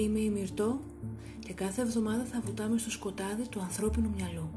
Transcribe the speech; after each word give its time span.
Είμαι 0.00 0.18
η 0.18 0.30
Μυρτώ 0.30 0.80
και 1.38 1.52
κάθε 1.52 1.82
εβδομάδα 1.82 2.24
θα 2.24 2.40
βουτάμε 2.44 2.78
στο 2.78 2.90
σκοτάδι 2.90 3.48
του 3.48 3.60
ανθρώπινου 3.60 4.10
μυαλού. 4.16 4.50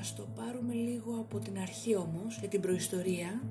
Ας 0.00 0.14
το 0.14 0.28
πάρουμε 0.34 0.72
λίγο 0.72 1.18
από 1.20 1.38
την 1.38 1.58
αρχή 1.58 1.96
όμως, 1.96 2.38
για 2.38 2.48
την 2.48 2.60
προϊστορία, 2.60 3.42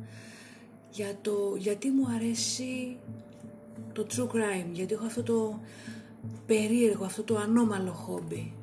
για 0.91 1.17
το 1.21 1.55
γιατί 1.57 1.89
μου 1.89 2.07
αρέσει 2.15 2.97
το 3.93 4.05
true 4.09 4.27
crime, 4.27 4.71
γιατί 4.71 4.93
έχω 4.93 5.05
αυτό 5.05 5.23
το 5.23 5.59
περίεργο, 6.45 7.05
αυτό 7.05 7.23
το 7.23 7.37
ανώμαλο 7.37 7.91
χόμπι, 7.91 8.53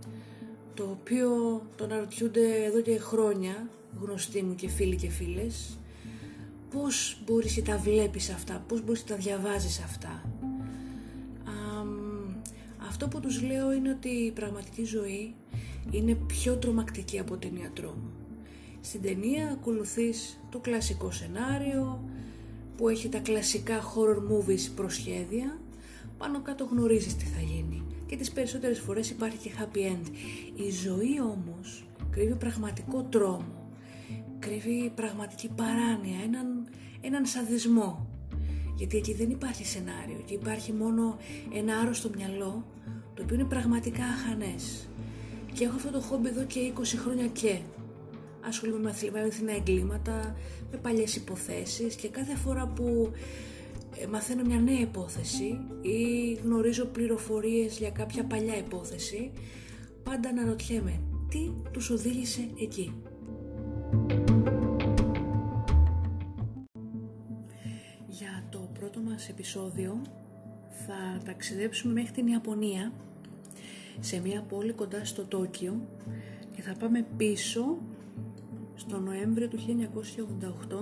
το 0.74 0.82
οποίο 1.01 1.62
το 1.76 1.84
αναρωτιούνται 1.84 2.64
εδώ 2.64 2.80
και 2.80 2.98
χρόνια 2.98 3.68
γνωστοί 4.01 4.42
μου 4.42 4.54
και 4.54 4.68
φίλοι 4.68 4.96
και 4.96 5.09
φίλες, 5.09 5.80
πώς 6.71 7.18
μπορείς 7.26 7.54
και 7.54 7.63
τα 7.63 7.76
βλέπεις 7.79 8.30
αυτά, 8.30 8.65
πώς 8.68 8.85
μπορείς 8.85 9.01
και 9.02 9.13
τα 9.13 9.16
διαβάζεις 9.16 9.80
αυτά; 9.80 10.23
αυτό 12.88 13.09
που 13.09 13.21
τους 13.21 13.43
λέω 13.43 13.73
είναι 13.73 13.90
ότι 13.90 14.09
η 14.09 14.30
πραγματική 14.30 14.85
ζωή 14.85 15.35
είναι 15.91 16.15
πιο 16.15 16.57
τρομακτική 16.57 17.18
από 17.18 17.37
την 17.37 17.57
ιατρό 17.57 17.88
μου. 17.88 18.10
Στην 18.80 19.02
ταινία 19.02 19.51
ακολουθείς 19.51 20.41
το 20.51 20.59
κλασικό 20.59 21.10
σενάριο 21.10 22.04
που 22.76 22.88
έχει 22.88 23.09
τα 23.09 23.18
κλασικά 23.18 23.80
horror 23.80 24.32
movies 24.32 24.71
προσχέδια, 24.76 25.60
πάνω 26.18 26.43
κάτω 26.43 26.65
γνωρίζεις 26.65 27.16
τι 27.16 27.24
θα 27.24 27.41
γίνει 27.41 27.82
και 28.07 28.16
τις 28.16 28.30
περισσότερες 28.30 28.79
φορές 28.79 29.10
υπάρχει 29.10 29.37
και 29.37 29.51
happy 29.59 29.79
end. 29.79 30.07
Η 30.66 30.71
ζωή 30.71 31.21
όμως 31.21 31.85
κρύβει 32.10 32.35
πραγματικό 32.35 33.02
τρόμο 33.02 33.60
κρύβει 34.41 34.93
πραγματική 34.95 35.48
παράνοια, 35.48 36.18
έναν, 36.24 36.60
έναν 37.01 37.26
σαδισμό. 37.26 38.06
Γιατί 38.76 38.96
εκεί 38.96 39.15
δεν 39.15 39.30
υπάρχει 39.30 39.65
σενάριο, 39.65 40.16
εκεί 40.20 40.34
υπάρχει 40.34 40.73
μόνο 40.73 41.16
ένα 41.54 41.76
άρρωστο 41.76 42.10
μυαλό, 42.16 42.65
το 43.15 43.23
οποίο 43.23 43.34
είναι 43.34 43.45
πραγματικά 43.45 44.04
αχανές. 44.04 44.88
Και 45.52 45.65
έχω 45.65 45.76
αυτό 45.76 45.90
το 45.90 46.01
χόμπι 46.01 46.29
εδώ 46.29 46.45
και 46.45 46.73
20 46.79 46.82
χρόνια 46.96 47.26
και 47.26 47.59
ασχολούμαι 48.46 48.95
με 49.12 49.20
αληθινά 49.20 49.52
εγκλήματα, 49.52 50.37
με 50.70 50.79
παλιές 50.79 51.16
υποθέσεις 51.16 51.95
και 51.95 52.09
κάθε 52.09 52.37
φορά 52.37 52.66
που 52.66 53.12
ε, 53.96 54.07
μαθαίνω 54.07 54.42
μια 54.46 54.60
νέα 54.60 54.80
υπόθεση 54.80 55.59
ή 55.80 56.32
γνωρίζω 56.45 56.85
πληροφορίες 56.85 57.79
για 57.79 57.90
κάποια 57.90 58.24
παλιά 58.24 58.57
υπόθεση, 58.59 59.30
πάντα 60.02 60.29
αναρωτιέμαι 60.29 61.01
τι 61.29 61.51
τους 61.70 61.90
οδήγησε 61.90 62.48
εκεί. 62.60 62.95
Επεισόδιο. 69.31 70.03
Θα 70.86 71.22
ταξιδέψουμε 71.24 71.92
μέχρι 71.92 72.12
την 72.12 72.26
Ιαπωνία 72.26 72.92
σε 74.00 74.20
μια 74.20 74.42
πόλη 74.42 74.72
κοντά 74.72 75.04
στο 75.04 75.24
Τόκιο 75.24 75.80
και 76.56 76.62
θα 76.62 76.74
πάμε 76.78 77.06
πίσω 77.16 77.78
στο 78.74 78.98
Νοέμβριο 78.98 79.48
του 79.48 79.58
1988 80.70 80.76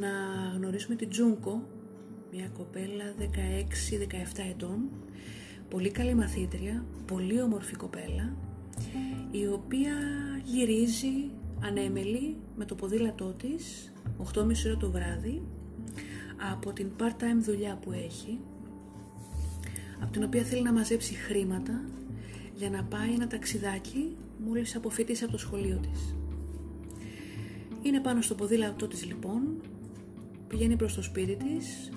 να 0.00 0.08
γνωρίσουμε 0.56 0.96
την 0.96 1.08
Τζούνκο, 1.08 1.62
μια 2.32 2.48
κοπέλα 2.48 3.14
16-17 3.18 3.24
ετών, 4.50 4.88
πολύ 5.70 5.90
καλή 5.90 6.14
μαθήτρια, 6.14 6.84
πολύ 7.06 7.42
όμορφη 7.42 7.76
κοπέλα, 7.76 8.36
η 9.30 9.46
οποία 9.46 9.94
γυρίζει 10.44 11.30
ανέμελη 11.62 12.36
με 12.56 12.64
το 12.64 12.74
ποδήλατό 12.74 13.32
της 13.32 13.92
8.30 14.34 14.44
ώρα 14.66 14.76
το 14.78 14.90
βράδυ 14.90 15.42
από 16.52 16.72
την 16.72 16.90
part-time 17.00 17.40
δουλειά 17.40 17.78
που 17.80 17.92
έχει 17.92 18.38
από 20.02 20.12
την 20.12 20.24
οποία 20.24 20.42
θέλει 20.42 20.62
να 20.62 20.72
μαζέψει 20.72 21.14
χρήματα 21.14 21.84
για 22.54 22.70
να 22.70 22.82
πάει 22.84 23.12
ένα 23.14 23.26
ταξιδάκι 23.26 24.16
μόλις 24.46 24.76
αποφύτησε 24.76 25.24
από 25.24 25.32
το 25.32 25.38
σχολείο 25.38 25.80
της. 25.90 26.14
Είναι 27.82 28.00
πάνω 28.00 28.20
στο 28.22 28.34
ποδήλατό 28.34 28.86
της 28.86 29.04
λοιπόν, 29.04 29.60
πηγαίνει 30.48 30.76
προς 30.76 30.94
το 30.94 31.02
σπίτι 31.02 31.36
της 31.36 31.90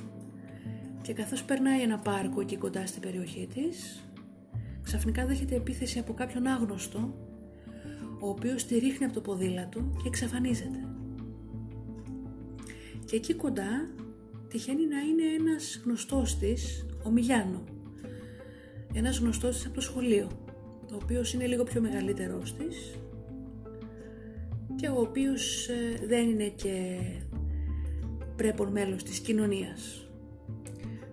και 1.02 1.14
καθώς 1.14 1.44
περνάει 1.44 1.82
ένα 1.82 1.98
πάρκο 2.00 2.42
εκεί 2.42 2.58
κοντά 2.58 2.86
στην 2.86 3.02
περιοχή 3.02 3.48
της, 3.54 4.04
ξαφνικά 4.84 5.26
δέχεται 5.26 5.56
επίθεση 5.56 6.00
από 6.00 6.14
κάποιον 6.14 6.48
άγνωστο 6.48 7.14
ο 8.20 8.30
οποίος 8.30 8.66
τη 8.66 8.78
ρίχνει 8.78 9.06
από 9.06 9.14
το 9.14 9.22
ποδήλατο 9.22 9.80
και 9.80 10.08
εξαφανίζεται. 10.08 10.88
Και 13.06 13.16
εκεί 13.16 13.34
κοντά 13.34 13.90
τυχαίνει 14.50 14.88
να 14.88 15.00
είναι 15.00 15.24
ένας 15.40 15.82
γνωστός 15.86 16.38
της, 16.38 16.86
ο 17.04 17.10
Μιλιάνο. 17.10 17.64
Ένας 18.94 19.18
γνωστός 19.18 19.56
της 19.56 19.66
από 19.66 19.76
το 19.76 19.82
σχολείο, 19.82 20.30
ο 20.92 20.96
οποίος 21.04 21.34
είναι 21.34 21.46
λίγο 21.46 21.64
πιο 21.64 21.82
μεγαλύτερός 21.82 22.54
της 22.54 22.96
και 24.76 24.88
ο 24.88 25.00
οποίος 25.00 25.68
ε, 25.68 26.06
δεν 26.08 26.30
είναι 26.30 26.48
και 26.48 27.00
πρέπον 28.36 28.72
μέλος 28.72 29.04
της 29.04 29.20
κοινωνίας. 29.20 30.08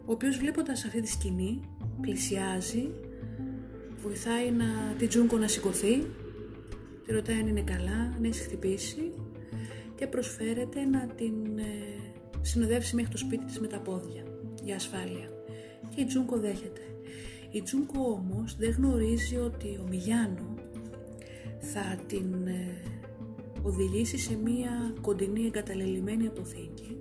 Ο 0.05 0.13
οποίος 0.13 0.37
βλέποντας 0.37 0.85
αυτή 0.85 1.01
τη 1.01 1.09
σκηνή 1.09 1.61
πλησιάζει, 2.01 2.91
βοηθάει 4.03 4.51
να 4.51 4.95
την 4.99 5.09
Τζούνκο 5.09 5.37
να 5.37 5.49
σηκωθεί 5.49 6.03
Τη 7.07 7.13
ρωτάει 7.13 7.37
αν 7.37 7.47
είναι 7.47 7.63
καλά, 7.63 8.13
αν 8.17 8.25
έχει 8.25 8.41
χτυπήσει 8.41 9.13
και 9.95 10.07
προσφέρεται 10.07 10.85
να 10.85 11.07
την 11.07 11.59
ε, 11.59 11.63
συνοδεύσει 12.43 12.95
μέχρι 12.95 13.11
το 13.11 13.19
σπίτι 13.19 13.45
της 13.45 13.61
με 13.61 13.67
τα 13.67 13.79
πόδια 13.79 14.23
για 14.63 14.75
ασφάλεια. 14.75 15.29
Και 15.95 16.01
η 16.01 16.05
Τζούνκο 16.05 16.39
δέχεται. 16.39 16.81
Η 17.51 17.63
Τζούνκο 17.63 18.11
όμως 18.11 18.57
δεν 18.57 18.71
γνωρίζει 18.71 19.37
ότι 19.37 19.79
ο 19.81 19.87
Μιγιάνο 19.89 20.55
θα 21.61 22.01
την 22.07 22.47
ε, 22.47 22.83
οδηγήσει 23.63 24.19
σε 24.19 24.37
μία 24.37 24.95
κοντινή 25.01 25.45
εγκαταλελειμμένη 25.47 26.27
αποθήκη 26.27 26.97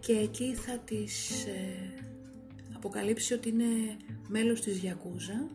και 0.00 0.12
εκεί 0.12 0.54
θα 0.54 0.78
της 0.78 1.44
ε, 1.46 2.04
αποκαλύψει 2.74 3.34
ότι 3.34 3.48
είναι 3.48 3.96
μέλος 4.28 4.60
της 4.60 4.78
Γιακούζα 4.78 5.48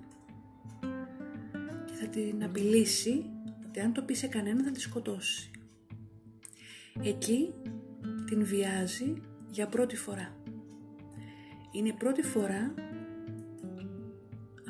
θα 1.86 2.08
την 2.08 2.44
απειλήσει 2.44 3.26
ότι 3.68 3.80
αν 3.80 3.94
το 3.94 4.02
πει 4.02 4.14
σε 4.14 4.28
κανένα 4.28 4.64
θα 4.64 4.72
τη 4.72 4.82
σκοτώσει. 4.82 5.52
Εκεί 7.04 7.54
την 8.26 8.46
βιάζει 8.46 9.14
για 9.50 9.68
πρώτη 9.68 9.96
φορά. 9.96 10.36
Είναι 11.72 11.88
η 11.88 11.94
πρώτη 11.94 12.22
φορά 12.22 12.74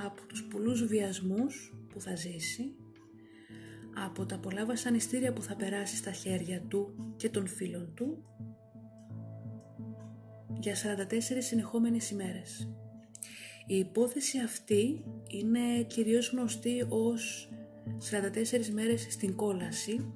από 0.05 0.25
τους 0.27 0.43
πολλούς 0.43 0.85
βιασμούς 0.85 1.75
που 1.89 2.01
θα 2.01 2.15
ζήσει, 2.15 2.75
από 4.05 4.25
τα 4.25 4.39
πολλά 4.39 4.65
βασανιστήρια 4.65 5.33
που 5.33 5.41
θα 5.41 5.55
περάσει 5.55 5.95
στα 5.95 6.11
χέρια 6.11 6.61
του 6.61 7.13
και 7.15 7.29
των 7.29 7.47
φίλων 7.47 7.93
του, 7.95 8.23
για 10.59 10.75
44 10.75 11.41
συνεχόμενες 11.41 12.09
ημέρες. 12.09 12.69
Η 13.65 13.77
υπόθεση 13.77 14.39
αυτή 14.39 15.03
είναι 15.27 15.83
κυρίως 15.87 16.29
γνωστή 16.29 16.85
ως 16.89 17.49
44 18.11 18.69
μέρες 18.73 19.07
στην 19.09 19.35
κόλαση, 19.35 20.13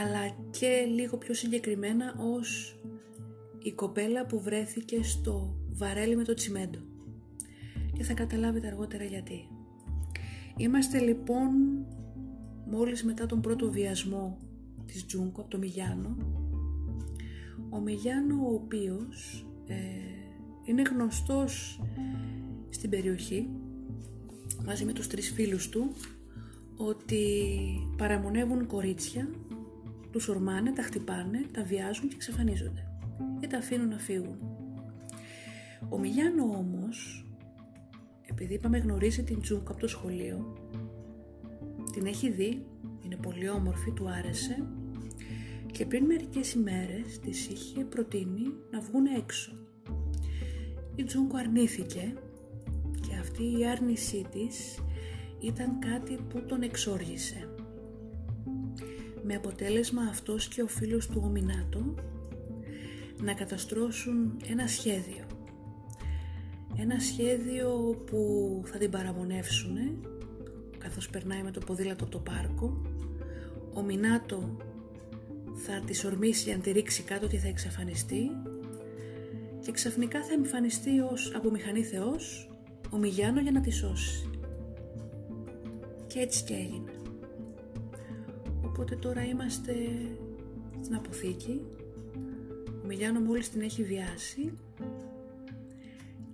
αλλά 0.00 0.34
και 0.50 0.86
λίγο 0.94 1.16
πιο 1.16 1.34
συγκεκριμένα 1.34 2.14
ως 2.18 2.78
η 3.62 3.72
κοπέλα 3.72 4.26
που 4.26 4.40
βρέθηκε 4.40 5.02
στο 5.02 5.56
βαρέλι 5.72 6.16
με 6.16 6.24
το 6.24 6.34
τσιμέντο. 6.34 6.78
Και 7.92 8.02
θα 8.02 8.14
καταλάβετε 8.14 8.66
αργότερα 8.66 9.04
γιατί. 9.04 9.48
Είμαστε 10.56 10.98
λοιπόν 10.98 11.50
μόλις 12.66 13.04
μετά 13.04 13.26
τον 13.26 13.40
πρώτο 13.40 13.70
βιασμό 13.70 14.38
της 14.86 15.06
Τζούνκο 15.06 15.40
από 15.40 15.50
το 15.50 15.58
Μιγιάνο. 15.58 16.16
Ο 17.70 17.80
Μιγιάνο 17.80 18.46
ο 18.48 18.54
οποίος 18.54 19.46
ε, 19.66 19.74
είναι 20.64 20.82
γνωστός 20.82 21.80
στην 22.70 22.90
περιοχή 22.90 23.48
μαζί 24.64 24.84
με 24.84 24.92
τους 24.92 25.06
τρεις 25.06 25.30
φίλους 25.30 25.68
του 25.68 25.92
ότι 26.76 27.24
παραμονεύουν 27.96 28.66
κορίτσια, 28.66 29.28
τους 30.12 30.28
ορμάνε, 30.28 30.72
τα 30.72 30.82
χτυπάνε, 30.82 31.46
τα 31.52 31.62
βιάζουν 31.62 32.08
και 32.08 32.14
εξαφανίζονται. 32.14 32.86
ή 33.40 33.46
τα 33.46 33.58
αφήνουν 33.58 33.88
να 33.88 33.98
φύγουν. 33.98 34.38
Ο 35.88 35.98
Μιγιάνο 35.98 36.42
όμως, 36.42 37.26
επειδή 38.26 38.54
είπαμε 38.54 38.78
γνωρίζει 38.78 39.22
την 39.22 39.40
Τζούκο 39.40 39.72
από 39.72 39.80
το 39.80 39.88
σχολείο, 39.88 40.56
την 41.92 42.06
έχει 42.06 42.30
δει, 42.30 42.66
είναι 43.04 43.16
πολύ 43.16 43.48
όμορφη, 43.48 43.92
του 43.92 44.08
άρεσε 44.08 44.66
και 45.72 45.86
πριν 45.86 46.04
μερικές 46.04 46.52
ημέρες 46.52 47.18
της 47.18 47.48
είχε 47.48 47.84
προτείνει 47.84 48.52
να 48.70 48.80
βγουν 48.80 49.06
έξω. 49.06 49.52
Η 50.94 51.04
Τζούκο 51.04 51.36
αρνήθηκε 51.36 52.14
και 53.00 53.14
αυτή 53.20 53.58
η 53.58 53.66
άρνησή 53.66 54.26
της 54.32 54.78
ήταν 55.40 55.78
κάτι 55.78 56.18
που 56.28 56.44
τον 56.44 56.62
εξόργησε. 56.62 57.51
Με 59.22 59.34
αποτέλεσμα 59.34 60.02
αυτός 60.02 60.48
και 60.48 60.62
ο 60.62 60.66
φίλος 60.66 61.06
του 61.06 61.22
Ομινάτο 61.24 61.94
να 63.22 63.34
καταστρώσουν 63.34 64.36
ένα 64.46 64.66
σχέδιο. 64.66 65.24
Ένα 66.76 66.98
σχέδιο 66.98 67.68
που 68.06 68.62
θα 68.64 68.78
την 68.78 68.90
παραμονεύσουν 68.90 69.76
καθώς 70.78 71.08
περνάει 71.10 71.42
με 71.42 71.50
το 71.50 71.60
ποδήλατο 71.60 72.04
από 72.04 72.12
το 72.12 72.18
πάρκο. 72.18 72.82
Ο 73.74 73.82
Μινάτο 73.82 74.56
θα 75.54 75.82
της 75.86 76.04
ορμήσει 76.04 76.42
για 76.44 76.56
να 76.56 76.62
τη 76.62 76.70
ρίξει 76.70 77.02
κάτω 77.02 77.26
και 77.26 77.38
θα 77.38 77.48
εξαφανιστεί 77.48 78.30
και 79.60 79.72
ξαφνικά 79.72 80.24
θα 80.24 80.32
εμφανιστεί 80.32 81.00
ως 81.00 81.32
από 81.36 81.50
μηχανή 81.50 81.82
θεός 81.82 82.50
ο 82.90 82.96
Μιγιάνο 82.96 83.40
για 83.40 83.52
να 83.52 83.60
τη 83.60 83.70
σώσει. 83.70 84.30
Και 86.06 86.18
έτσι 86.18 86.44
και 86.44 86.54
έγινε. 86.54 87.01
Οπότε 88.72 88.96
τώρα 88.96 89.24
είμαστε 89.24 89.74
στην 90.80 90.94
αποθήκη. 90.94 91.60
Ο 92.82 92.86
Μιγιάνο 92.86 93.20
μόλις 93.20 93.50
την 93.50 93.60
έχει 93.60 93.84
βιάσει 93.84 94.52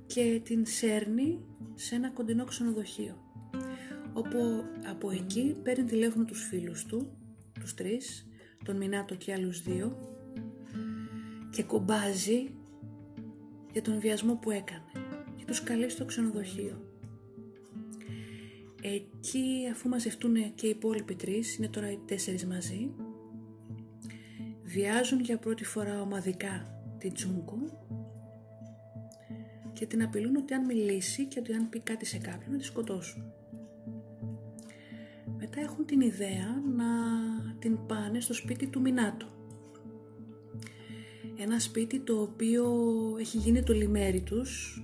και 0.06 0.40
την 0.44 0.66
σέρνει 0.66 1.40
σε 1.74 1.94
ένα 1.94 2.10
κοντινό 2.10 2.44
ξενοδοχείο. 2.44 3.16
Όπου 4.12 4.64
από 4.90 5.10
εκεί 5.10 5.56
παίρνει 5.62 5.84
τηλέφωνο 5.84 6.24
τους 6.24 6.42
φίλους 6.42 6.86
του, 6.86 7.10
τους 7.60 7.74
τρεις, 7.74 8.28
τον 8.64 8.76
Μινάτο 8.76 9.14
και 9.14 9.32
άλλους 9.32 9.62
δύο 9.62 9.96
και 11.50 11.62
κομπάζει 11.62 12.50
για 13.72 13.82
τον 13.82 14.00
βιασμό 14.00 14.34
που 14.34 14.50
έκανε 14.50 14.82
και 15.36 15.44
τους 15.44 15.62
καλεί 15.62 15.90
στο 15.90 16.04
ξενοδοχείο. 16.04 16.87
Εκεί 18.82 19.68
αφού 19.72 19.88
μαζευτούν 19.88 20.54
και 20.54 20.66
οι 20.66 20.70
υπόλοιποι 20.70 21.14
τρεις, 21.14 21.56
είναι 21.56 21.68
τώρα 21.68 21.90
οι 21.90 21.98
τέσσερις 22.06 22.46
μαζί, 22.46 22.90
βιάζουν 24.62 25.20
για 25.20 25.38
πρώτη 25.38 25.64
φορά 25.64 26.00
ομαδικά 26.00 26.82
την 26.98 27.12
Τζούγκο 27.12 27.86
και 29.72 29.86
την 29.86 30.02
απειλούν 30.02 30.36
ότι 30.36 30.54
αν 30.54 30.64
μιλήσει 30.64 31.26
και 31.26 31.38
ότι 31.38 31.52
αν 31.52 31.68
πει 31.68 31.80
κάτι 31.80 32.04
σε 32.04 32.18
κάποιον 32.18 32.52
να 32.52 32.58
τη 32.58 32.64
σκοτώσουν. 32.64 33.32
Μετά 35.38 35.60
έχουν 35.60 35.84
την 35.84 36.00
ιδέα 36.00 36.62
να 36.76 36.86
την 37.58 37.86
πάνε 37.86 38.20
στο 38.20 38.34
σπίτι 38.34 38.66
του 38.66 38.80
Μινάτο. 38.80 39.26
Ένα 41.38 41.58
σπίτι 41.58 42.00
το 42.00 42.20
οποίο 42.20 42.66
έχει 43.18 43.38
γίνει 43.38 43.62
το 43.62 43.72
λιμέρι 43.72 44.20
τους. 44.20 44.82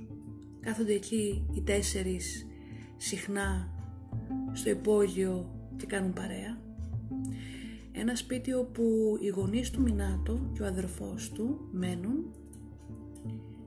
Κάθονται 0.60 0.92
εκεί 0.92 1.46
οι 1.54 1.60
τέσσερις 1.60 2.46
συχνά 2.96 3.73
στο 4.52 4.70
υπόγειο 4.70 5.50
και 5.76 5.86
κάνουν 5.86 6.12
παρέα. 6.12 6.58
Ένα 7.92 8.16
σπίτι 8.16 8.52
όπου 8.52 9.16
οι 9.20 9.28
γονείς 9.28 9.70
του 9.70 9.80
Μινάτο 9.80 10.50
και 10.52 10.62
ο 10.62 10.66
αδερφός 10.66 11.30
του 11.32 11.68
μένουν 11.72 12.34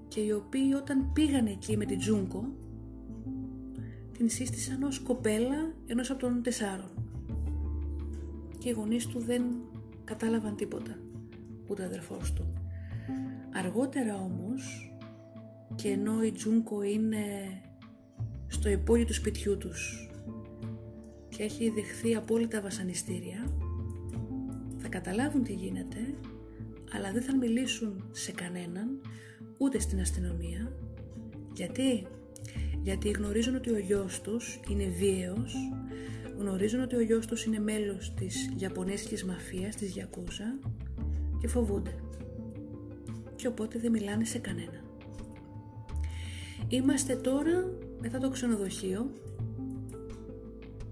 και 0.07 0.19
οι 0.19 0.31
οποίοι 0.31 0.73
όταν 0.75 1.11
πήγαν 1.13 1.45
εκεί 1.45 1.77
με 1.77 1.85
την 1.85 1.97
Τζούγκο 1.97 2.55
την 4.17 4.29
σύστησαν 4.29 4.83
ως 4.83 4.99
κοπέλα 4.99 5.73
ενός 5.87 6.09
από 6.09 6.19
των 6.19 6.41
τεσσάρων 6.43 6.89
και 8.57 8.69
οι 8.69 8.71
γονείς 8.71 9.07
του 9.07 9.19
δεν 9.19 9.43
κατάλαβαν 10.03 10.55
τίποτα 10.55 10.99
ούτε 11.67 11.81
ο 11.81 11.85
αδερφός 11.85 12.33
του 12.33 12.45
αργότερα 13.53 14.15
όμως 14.15 14.91
και 15.75 15.89
ενώ 15.89 16.23
η 16.23 16.31
Τζούγκο 16.31 16.83
είναι 16.83 17.23
στο 18.47 18.69
υπόγειο 18.69 19.05
του 19.05 19.13
σπιτιού 19.13 19.57
τους 19.57 20.09
και 21.37 21.43
έχει 21.43 21.69
δεχθεί 21.69 22.15
απόλυτα 22.15 22.61
βασανιστήρια. 22.61 23.53
Θα 24.77 24.87
καταλάβουν 24.87 25.43
τι 25.43 25.53
γίνεται 25.53 25.97
αλλά 26.91 27.11
δεν 27.11 27.21
θα 27.21 27.35
μιλήσουν 27.35 28.09
σε 28.11 28.31
κανέναν 28.31 29.01
ούτε 29.57 29.79
στην 29.79 29.99
αστυνομία. 29.99 30.73
Γιατί; 31.53 32.07
Γιατί 32.83 33.09
γνωρίζουν 33.09 33.55
ότι 33.55 33.71
ο 33.71 33.77
γιος 33.77 34.21
τους 34.21 34.59
είναι 34.69 34.85
βίαιος 34.85 35.55
γνωρίζουν 36.37 36.81
ότι 36.81 36.95
ο 36.95 37.01
γιος 37.01 37.25
τους 37.25 37.45
είναι 37.45 37.59
μέλος 37.59 38.13
της 38.13 38.49
Ιαπωνέζικης 38.57 39.25
μαφίας, 39.25 39.75
της 39.75 39.91
Γιακούζα 39.91 40.59
και 41.39 41.47
φοβούνται. 41.47 41.95
Και 43.35 43.47
οπότε 43.47 43.79
δεν 43.79 43.91
μιλάνε 43.91 44.25
σε 44.25 44.39
κανένα. 44.39 44.81
Είμαστε 46.67 47.15
τώρα 47.15 47.71
μετά 48.01 48.17
το 48.17 48.29
ξενοδοχείο 48.29 49.11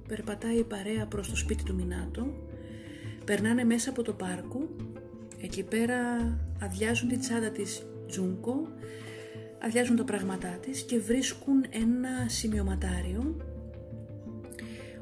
περπατάει 0.07 0.57
η 0.57 0.63
παρέα 0.63 1.05
προς 1.05 1.29
το 1.29 1.35
σπίτι 1.35 1.63
του 1.63 1.75
Μινάτο 1.75 2.33
περνάνε 3.25 3.63
μέσα 3.63 3.89
από 3.89 4.01
το 4.01 4.13
πάρκο 4.13 4.69
εκεί 5.41 5.63
πέρα 5.63 5.97
αδειάζουν 6.61 7.09
την 7.09 7.19
τσάντα 7.19 7.49
της 7.49 7.85
Τζούνκο 8.07 8.67
αδειάζουν 9.61 9.95
τα 9.95 10.03
πράγματά 10.03 10.49
της 10.49 10.81
και 10.81 10.99
βρίσκουν 10.99 11.65
ένα 11.69 12.29
σημειωματάριο 12.29 13.35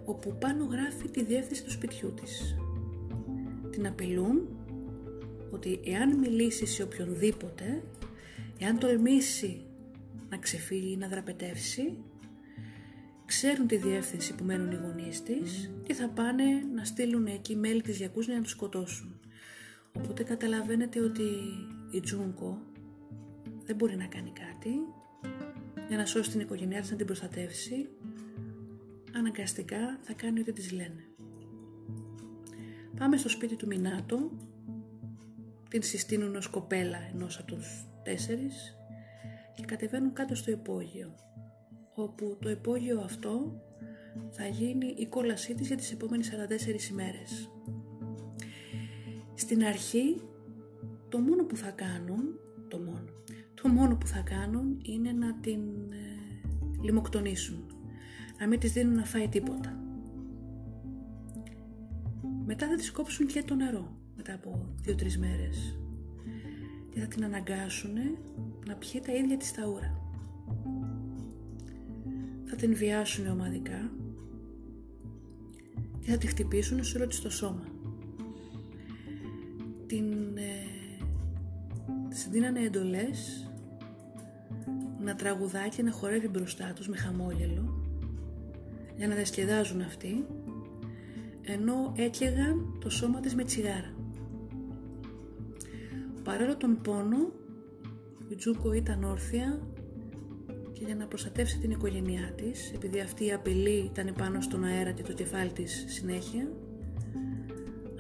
όπου 0.06 0.36
πάνω 0.40 0.64
γράφει 0.64 1.10
τη 1.10 1.24
διεύθυνση 1.24 1.64
του 1.64 1.72
σπιτιού 1.72 2.14
της. 2.14 2.56
Την 3.72 3.88
απειλούν 3.88 4.48
ότι 5.52 5.80
εάν 5.86 6.18
μιλήσει 6.18 6.66
σε 6.66 6.84
οποιονδήποτε, 6.84 7.84
εάν 8.60 8.80
τολμήσει 8.80 9.62
να 10.30 10.38
ξεφύγει 10.38 10.92
ή 10.92 10.98
να 10.98 11.08
δραπετεύσει, 11.08 11.98
ξέρουν 13.26 13.68
τη 13.68 13.78
διεύθυνση 13.78 14.36
που 14.36 14.44
μένουν 14.44 14.72
οι 14.72 14.76
γονείς 14.76 15.24
της 15.24 15.72
και 15.84 15.94
θα 15.94 16.08
πάνε 16.08 16.44
να 16.76 16.84
στείλουν 16.84 17.26
εκεί 17.26 17.56
μέλη 17.56 17.82
της 17.82 17.98
Γιακούς 17.98 18.26
για 18.26 18.36
να 18.36 18.42
τους 18.42 18.52
σκοτώσουν. 18.52 19.20
Οπότε 19.98 20.24
καταλαβαίνετε 20.24 21.00
ότι 21.00 21.24
η 21.92 22.00
Τζούνκο 22.00 22.62
δεν 23.66 23.76
μπορεί 23.76 23.96
να 23.96 24.06
κάνει 24.06 24.32
κάτι 24.32 24.70
για 25.88 25.98
να 25.98 26.06
σώσει 26.06 26.30
την 26.30 26.40
οικογένειά 26.40 26.82
της 26.82 26.92
να 26.92 26.98
την 26.98 27.06
προστατεύσει 27.06 27.90
αναγκαστικά 29.16 30.00
θα 30.02 30.14
κάνει 30.14 30.40
ό,τι 30.40 30.54
της 30.54 30.72
λένε. 30.72 31.04
Πάμε 32.98 33.18
στο 33.18 33.30
σπίτι 33.30 33.56
του 33.56 33.68
Μινάτο, 33.68 34.32
την 35.70 35.84
συστήνουν 35.84 36.36
ως 36.36 36.48
κοπέλα 36.48 36.98
ενός 37.14 37.40
από 37.40 37.48
τους 37.48 37.86
τέσσερις 38.04 38.78
και 39.56 39.64
κατεβαίνουν 39.66 40.14
κάτω 40.14 40.36
στο 40.36 40.52
υπόγειο, 40.52 41.16
όπου 41.96 42.38
το 42.42 42.50
υπόγειο 42.50 43.00
αυτό 43.00 43.62
θα 44.30 44.48
γίνει 44.48 44.94
η 44.98 45.06
κόλασή 45.06 45.56
της 45.56 45.68
για 45.68 45.76
τις 45.76 45.92
επόμενες 45.92 46.32
44 46.88 46.92
ημέρες. 46.92 47.50
Στην 49.34 49.64
αρχή, 49.64 50.22
το 51.10 51.20
μόνο 51.20 51.44
που 51.44 51.56
θα 51.56 51.70
κάνουν, 51.70 52.40
το 52.68 52.78
μόνο, 52.78 53.06
το 53.54 53.70
μόνο 53.70 53.96
που 53.96 54.08
θα 54.08 54.20
κάνουν 54.20 54.80
είναι 54.84 55.12
να 55.12 55.36
την 55.36 55.60
ε, 55.92 56.42
λιμοκτονήσουν 56.82 57.74
να 58.40 58.50
μην 58.50 58.60
της 58.60 58.72
δίνουν 58.72 58.96
να 58.96 59.06
φάει 59.06 59.28
τίποτα. 59.28 59.78
Μετά 62.46 62.68
θα 62.68 62.76
της 62.76 62.92
κόψουν 62.92 63.28
και 63.28 63.44
το 63.44 63.56
νερό 63.56 63.98
μετά 64.16 64.34
από 64.34 64.74
δύο-τρεις 64.82 65.18
μέρες 65.18 65.80
και 66.90 67.00
θα 67.00 67.08
την 67.08 67.24
αναγκάσουν 67.24 67.94
να 68.68 68.76
πιει 68.76 69.02
τα 69.02 69.14
ίδια 69.14 69.38
της 69.38 69.54
τα 69.54 69.68
ούρα. 69.68 70.02
Θα 72.56 72.62
την 72.62 72.76
βιάσουν 72.76 73.28
ομαδικά 73.28 73.92
και 76.00 76.12
θα 76.12 76.18
τη 76.18 76.28
χτυπήσουν 76.28 76.84
σε 76.84 76.98
όλο 76.98 77.08
της 77.08 77.22
το 77.22 77.30
σώμα. 77.30 77.64
Την 79.88 80.38
ε, 80.38 80.66
δίνανε 82.32 82.60
εντολές 82.60 83.50
να 85.00 85.16
τραγουδάει 85.16 85.70
και 85.70 85.84
να 85.84 85.92
χορεύει 85.92 86.28
μπροστά 86.28 86.74
τους 86.76 86.88
με 86.88 86.98
χαμόγελο 86.98 87.86
για 88.96 89.08
να 89.08 89.16
διασκεδάζουν 89.16 89.82
αυτοί, 89.82 90.26
ενώ 91.42 91.94
έκλαιγαν 91.96 92.78
το 92.82 92.90
σώμα 92.90 93.20
της 93.20 93.36
με 93.36 93.44
τσιγάρα. 93.44 93.94
Παρόλο 96.24 96.58
τον 96.58 96.82
πόνο, 96.82 97.32
η 98.30 98.36
Τζούκο 98.36 98.74
ήταν 98.74 99.04
όρθια 99.04 99.68
και 100.84 100.90
για 100.90 100.98
να 100.98 101.08
προστατεύσει 101.08 101.58
την 101.60 101.72
οικογένειά 101.72 102.34
της, 102.36 102.72
επειδή 102.76 103.00
αυτή 103.00 103.26
η 103.26 103.34
απειλή 103.34 103.90
ήταν 103.94 104.14
πάνω 104.18 104.42
στον 104.42 104.64
αέρα 104.64 104.92
και 104.92 105.04
το 105.04 105.14
κεφάλι 105.14 105.52
της 105.52 105.86
συνέχεια, 105.88 106.52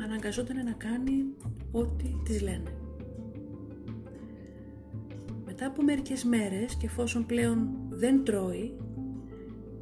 αναγκαζόταν 0.04 0.56
να 0.66 0.72
κάνει 0.72 1.24
ό,τι 1.72 2.06
της 2.24 2.42
λένε. 2.42 2.78
μετά 5.46 5.66
από 5.66 5.84
μερικές 5.84 6.24
μέρες 6.24 6.76
και 6.76 6.86
εφόσον 6.86 7.26
πλέον 7.26 7.70
δεν 7.90 8.24
τρώει, 8.24 8.74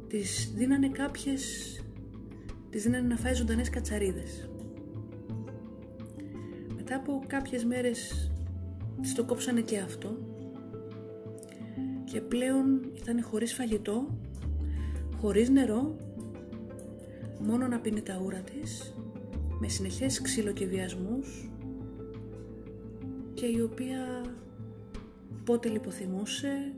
της 0.08 0.52
δίνανε 0.54 0.88
κάποιες, 0.88 1.42
της 2.70 2.82
δίνανε 2.82 3.06
να 3.06 3.16
φάει 3.16 3.34
ζωντανές 3.34 3.70
κατσαρίδες. 3.70 4.50
Μετά 6.76 6.96
από 6.96 7.24
κάποιες 7.26 7.64
μέρες 7.64 8.30
της 9.00 9.14
το 9.14 9.24
κόψανε 9.24 9.60
και 9.60 9.78
αυτό 9.78 10.31
και 12.12 12.20
πλέον 12.20 12.90
ήταν 12.94 13.22
χωρίς 13.22 13.54
φαγητό, 13.54 14.18
χωρίς 15.16 15.48
νερό, 15.48 15.96
μόνο 17.40 17.66
να 17.66 17.78
πίνει 17.80 18.02
τα 18.02 18.20
ούρα 18.24 18.38
της, 18.38 18.94
με 19.60 19.68
συνεχές 19.68 20.20
ξύλο 20.20 20.52
και 20.52 20.66
βιασμούς 20.66 21.50
και 23.34 23.46
η 23.46 23.60
οποία 23.60 24.24
πότε 25.44 25.68
λιποθυμούσε, 25.68 26.72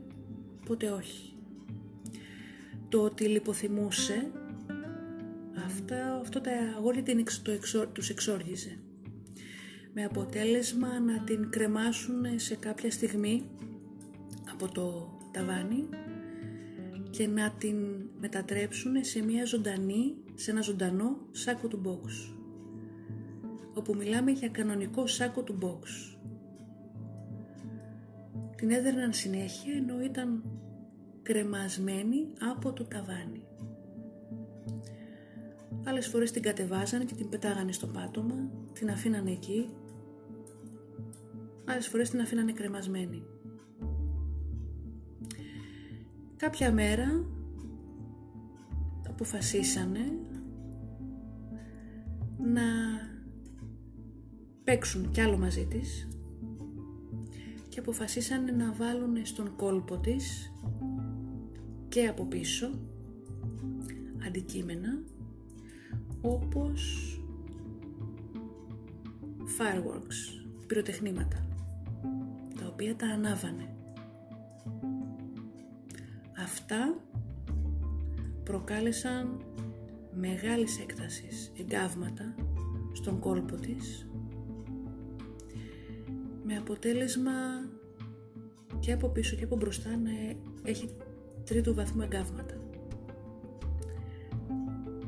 πότε 0.65 0.89
όχι. 0.89 1.35
Το 2.89 3.01
ότι 3.01 3.23
λιποθυμούσε, 3.25 4.31
αυτά, 5.65 6.19
αυτό 6.21 6.41
τα 6.41 6.51
αγόρια 6.77 7.03
την, 7.03 7.25
το 7.41 7.51
εξο, 7.51 7.87
τους 7.87 8.09
εξόργιζε. 8.09 8.77
Με 9.93 10.03
αποτέλεσμα 10.03 10.99
να 10.99 11.19
την 11.19 11.49
κρεμάσουν 11.49 12.25
σε 12.35 12.55
κάποια 12.55 12.91
στιγμή 12.91 13.43
από 14.51 14.71
το 14.71 15.14
ταβάνι 15.35 15.89
και 17.09 17.27
να 17.27 17.51
την 17.51 17.77
μετατρέψουν 18.19 19.03
σε 19.03 19.23
μια 19.23 19.45
ζωντανή, 19.45 20.15
σε 20.33 20.51
ένα 20.51 20.61
ζωντανό 20.61 21.17
σάκο 21.31 21.67
του 21.67 21.81
box. 21.85 22.33
Όπου 23.73 23.95
μιλάμε 23.95 24.31
για 24.31 24.49
κανονικό 24.49 25.07
σάκο 25.07 25.43
του 25.43 25.57
box 25.61 26.15
την 28.55 28.71
έδερναν 28.71 29.13
συνέχεια 29.13 29.73
ενώ 29.73 30.01
ήταν 30.01 30.43
κρεμασμένη 31.21 32.27
από 32.51 32.73
το 32.73 32.85
ταβάνι. 32.85 33.43
Άλλες 35.85 36.07
φορές 36.07 36.31
την 36.31 36.41
κατεβάζανε 36.41 37.03
και 37.03 37.15
την 37.15 37.29
πετάγανε 37.29 37.71
στο 37.71 37.87
πάτωμα, 37.87 38.51
την 38.73 38.89
αφήνανε 38.89 39.31
εκεί. 39.31 39.69
Άλλες 41.65 41.87
φορές 41.87 42.09
την 42.09 42.21
αφήνανε 42.21 42.51
κρεμασμένη. 42.51 43.23
Κάποια 46.37 46.71
μέρα 46.71 47.25
αποφασίσανε 49.09 49.99
να 52.37 52.61
παίξουν 54.63 55.11
κι 55.11 55.21
άλλο 55.21 55.37
μαζί 55.37 55.65
της 55.65 56.07
και 57.69 57.79
αποφασίσανε 57.79 58.51
να 58.51 58.73
βάλουν 58.73 59.25
στον 59.25 59.55
κόλπο 59.55 59.97
της 59.97 60.53
και 61.87 62.07
από 62.07 62.25
πίσω 62.25 62.79
αντικείμενα 64.27 65.01
όπως 66.21 67.09
fireworks, 69.57 70.43
πυροτεχνήματα, 70.67 71.47
τα 72.59 72.67
οποία 72.67 72.95
τα 72.95 73.07
ανάβανε. 73.07 73.75
Αυτά 76.45 76.95
προκάλεσαν 78.43 79.41
μεγάλης 80.15 80.79
έκτασης 80.79 81.51
εγκάβματα 81.59 82.35
στον 82.93 83.19
κόλπο 83.19 83.55
της 83.55 84.07
με 86.43 86.57
αποτέλεσμα 86.57 87.31
και 88.79 88.91
από 88.91 89.07
πίσω 89.07 89.35
και 89.35 89.43
από 89.43 89.55
μπροστά 89.55 89.89
να 89.89 90.09
έχει 90.63 90.89
τρίτου 91.43 91.73
βαθμού 91.73 92.01
εγκάβματα. 92.01 92.57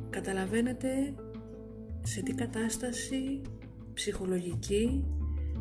Καταλαβαίνετε 0.10 1.14
σε 2.04 2.22
τι 2.22 2.34
κατάσταση 2.34 3.42
ψυχολογική, 3.94 5.06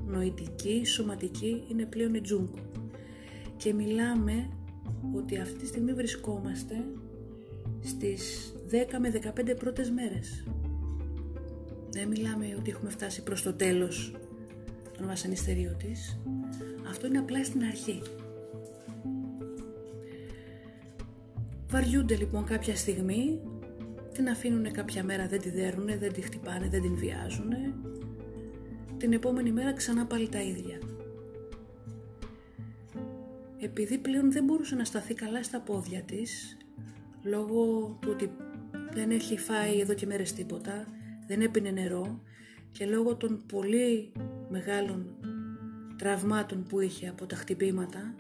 νοητική, 0.06 0.85
σωματική 0.85 1.64
είναι 1.71 1.87
πλέον 1.87 2.14
η 2.14 2.21
Τζούγκο. 2.21 2.59
Και 3.56 3.73
μιλάμε 3.73 4.49
ότι 5.14 5.38
αυτή 5.38 5.59
τη 5.59 5.66
στιγμή 5.66 5.93
βρισκόμαστε 5.93 6.85
στις 7.85 8.52
10 8.71 8.99
με 8.99 9.11
15 9.11 9.57
πρώτες 9.59 9.90
μέρες. 9.90 10.45
Δεν 11.90 12.09
μιλάμε 12.09 12.57
ότι 12.59 12.71
έχουμε 12.71 12.90
φτάσει 12.90 13.23
προς 13.23 13.43
το 13.43 13.52
τέλος 13.52 14.14
τον 14.97 15.07
βασανιστερίο 15.07 15.76
της, 15.78 16.19
αυτό 16.88 17.07
είναι 17.07 17.19
απλά 17.19 17.45
στην 17.45 17.62
αρχή. 17.62 18.02
Βαριούνται 21.71 22.16
λοιπόν 22.16 22.45
κάποια 22.45 22.76
στιγμή, 22.76 23.40
την 24.12 24.28
αφήνουν 24.28 24.73
κάποια 24.73 25.05
μέρα, 25.05 25.26
δεν 25.26 25.40
τη 25.40 25.50
δέρνουνε, 25.50 25.97
δεν 25.97 26.12
τη 26.12 26.21
χτυπάνε, 26.21 26.69
δεν 26.69 26.83
την 26.83 26.97
βιάζουνε. 26.97 27.75
Την 28.99 29.12
επόμενη 29.12 29.52
μέρα 29.52 29.73
ξανά 29.73 30.07
πάλι 30.07 30.28
τα 30.28 30.43
ίδια. 30.43 30.78
Επειδή 33.60 33.98
πλέον 33.98 34.32
δεν 34.32 34.44
μπορούσε 34.44 34.75
να 34.75 34.84
σταθεί 34.84 35.14
καλά 35.14 35.42
στα 35.42 35.60
πόδια 35.60 36.02
της, 36.02 36.56
λόγω 37.22 37.98
του 38.00 38.08
ότι 38.12 38.30
δεν 38.92 39.10
έχει 39.10 39.38
φάει 39.38 39.80
εδώ 39.80 39.94
και 39.94 40.06
μέρες 40.06 40.32
τίποτα, 40.32 40.86
δεν 41.26 41.40
έπινε 41.40 41.70
νερό 41.70 42.22
και 42.72 42.86
λόγω 42.86 43.16
των 43.16 43.42
πολύ 43.46 44.12
μεγάλων 44.48 45.16
τραυμάτων 45.96 46.66
που 46.68 46.80
είχε 46.80 47.08
από 47.08 47.26
τα 47.26 47.36
χτυπήματα 47.36 48.14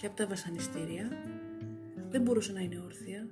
και 0.00 0.06
από 0.06 0.16
τα 0.16 0.26
βασανιστήρια 0.26 1.08
δεν 2.10 2.22
μπορούσε 2.22 2.52
να 2.52 2.60
είναι 2.60 2.80
όρθια 2.84 3.26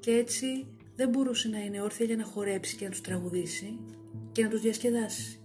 και 0.00 0.10
έτσι 0.10 0.66
δεν 0.96 1.08
μπορούσε 1.08 1.48
να 1.48 1.58
είναι 1.58 1.80
όρθια 1.80 2.06
για 2.06 2.16
να 2.16 2.24
χορέψει 2.24 2.76
και 2.76 2.84
να 2.84 2.90
τους 2.90 3.00
τραγουδήσει 3.00 3.80
και 4.32 4.42
να 4.42 4.48
τους 4.48 4.60
διασκεδάσει. 4.60 5.40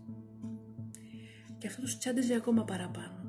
Και 1.57 1.67
αυτός 1.67 1.83
τους 1.83 1.97
τσάντιζε 1.97 2.35
ακόμα 2.35 2.63
παραπάνω. 2.63 3.20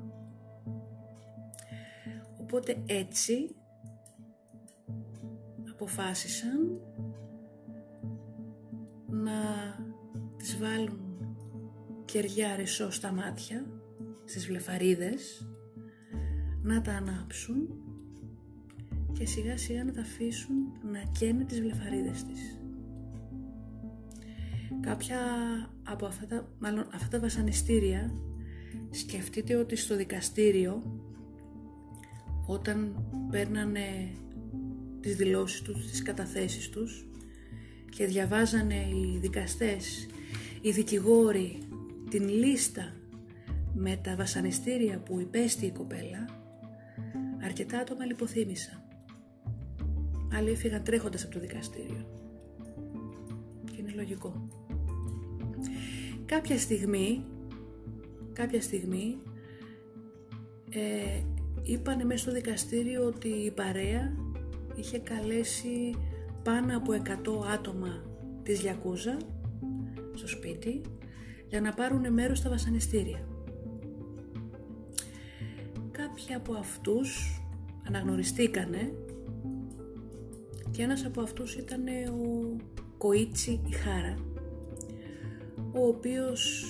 Οπότε 2.53 2.83
έτσι 2.85 3.55
αποφάσισαν 5.71 6.81
να 9.07 9.41
τις 10.37 10.57
βάλουν 10.57 11.35
κεριά 12.05 12.55
ρεσό 12.55 12.91
στα 12.91 13.11
μάτια, 13.11 13.65
στις 14.25 14.47
βλεφαρίδες, 14.47 15.47
να 16.61 16.81
τα 16.81 16.91
ανάψουν 16.91 17.67
και 19.13 19.25
σιγά 19.25 19.57
σιγά 19.57 19.83
να 19.83 19.91
τα 19.91 20.01
αφήσουν 20.01 20.55
να 20.91 20.99
καίνε 21.19 21.45
τις 21.45 21.61
βλεφαρίδες 21.61 22.23
της. 22.23 22.59
Κάποια 24.81 25.19
από 25.83 26.05
αυτά 26.05 26.25
τα, 26.25 26.47
μάλλον 26.59 26.87
αυτά 26.93 27.07
τα 27.07 27.19
βασανιστήρια 27.19 28.13
σκεφτείτε 28.89 29.55
ότι 29.55 29.75
στο 29.75 29.95
δικαστήριο 29.95 31.01
όταν 32.45 33.05
παίρνανε 33.31 34.09
τις 34.99 35.15
δηλώσεις 35.15 35.61
τους, 35.61 35.89
τις 35.89 36.01
καταθέσεις 36.01 36.69
τους 36.69 37.07
και 37.89 38.05
διαβάζανε 38.05 38.75
οι 38.75 39.17
δικαστές, 39.21 40.07
οι 40.61 40.71
δικηγόροι 40.71 41.57
την 42.09 42.29
λίστα 42.29 42.93
με 43.73 43.99
τα 44.03 44.15
βασανιστήρια 44.15 44.99
που 44.99 45.19
υπέστη 45.19 45.65
η 45.65 45.71
κοπέλα, 45.71 46.25
αρκετά 47.43 47.77
άτομα 47.79 48.05
λιποθύμησαν. 48.05 48.83
Άλλοι 50.33 50.49
έφυγαν 50.49 50.83
τρέχοντας 50.83 51.23
από 51.23 51.33
το 51.33 51.39
δικαστήριο. 51.39 52.07
Και 53.71 53.75
είναι 53.79 53.91
λογικό. 53.95 54.47
Κάποια 56.25 56.57
στιγμή, 56.57 57.23
κάποια 58.33 58.61
στιγμή, 58.61 59.17
ε, 60.69 61.21
είπανε 61.63 62.03
μέσα 62.03 62.19
στο 62.19 62.31
δικαστήριο 62.31 63.05
ότι 63.05 63.27
η 63.27 63.51
παρέα 63.51 64.13
είχε 64.75 64.99
καλέσει 64.99 65.95
πάνω 66.43 66.77
από 66.77 66.93
100 66.93 67.47
άτομα 67.53 68.03
της 68.43 68.61
Γιακούζα 68.61 69.17
στο 70.13 70.27
σπίτι 70.27 70.81
για 71.49 71.61
να 71.61 71.73
πάρουν 71.73 72.13
μέρος 72.13 72.37
στα 72.37 72.49
βασανιστήρια. 72.49 73.27
Κάποιοι 75.91 76.33
από 76.35 76.53
αυτούς 76.53 77.41
αναγνωριστήκανε 77.87 78.93
και 80.71 80.81
ένας 80.81 81.05
από 81.05 81.21
αυτούς 81.21 81.55
ήταν 81.55 81.83
ο 81.87 82.55
Κοίτσι 82.97 83.61
Ιχάρα 83.69 84.15
ο 85.73 85.87
οποίος 85.87 86.65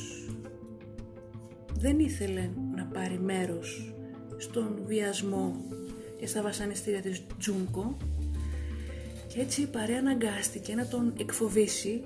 δεν 1.80 2.00
ήθελε 2.00 2.50
να 2.76 2.86
πάρει 2.86 3.20
μέρος 3.20 3.94
στον 4.38 4.82
βιασμό 4.86 5.66
και 6.20 6.28
στα 6.28 6.42
βασανιστήρια 6.42 7.02
της 7.02 7.22
Τζούνκο 7.40 7.98
και 9.28 9.40
έτσι 9.40 9.62
η 9.62 9.68
παρέα 9.68 10.00
αναγκάστηκε 10.00 10.76
να 10.76 10.88
τον 10.88 11.14
εκφοβήσει 11.18 12.04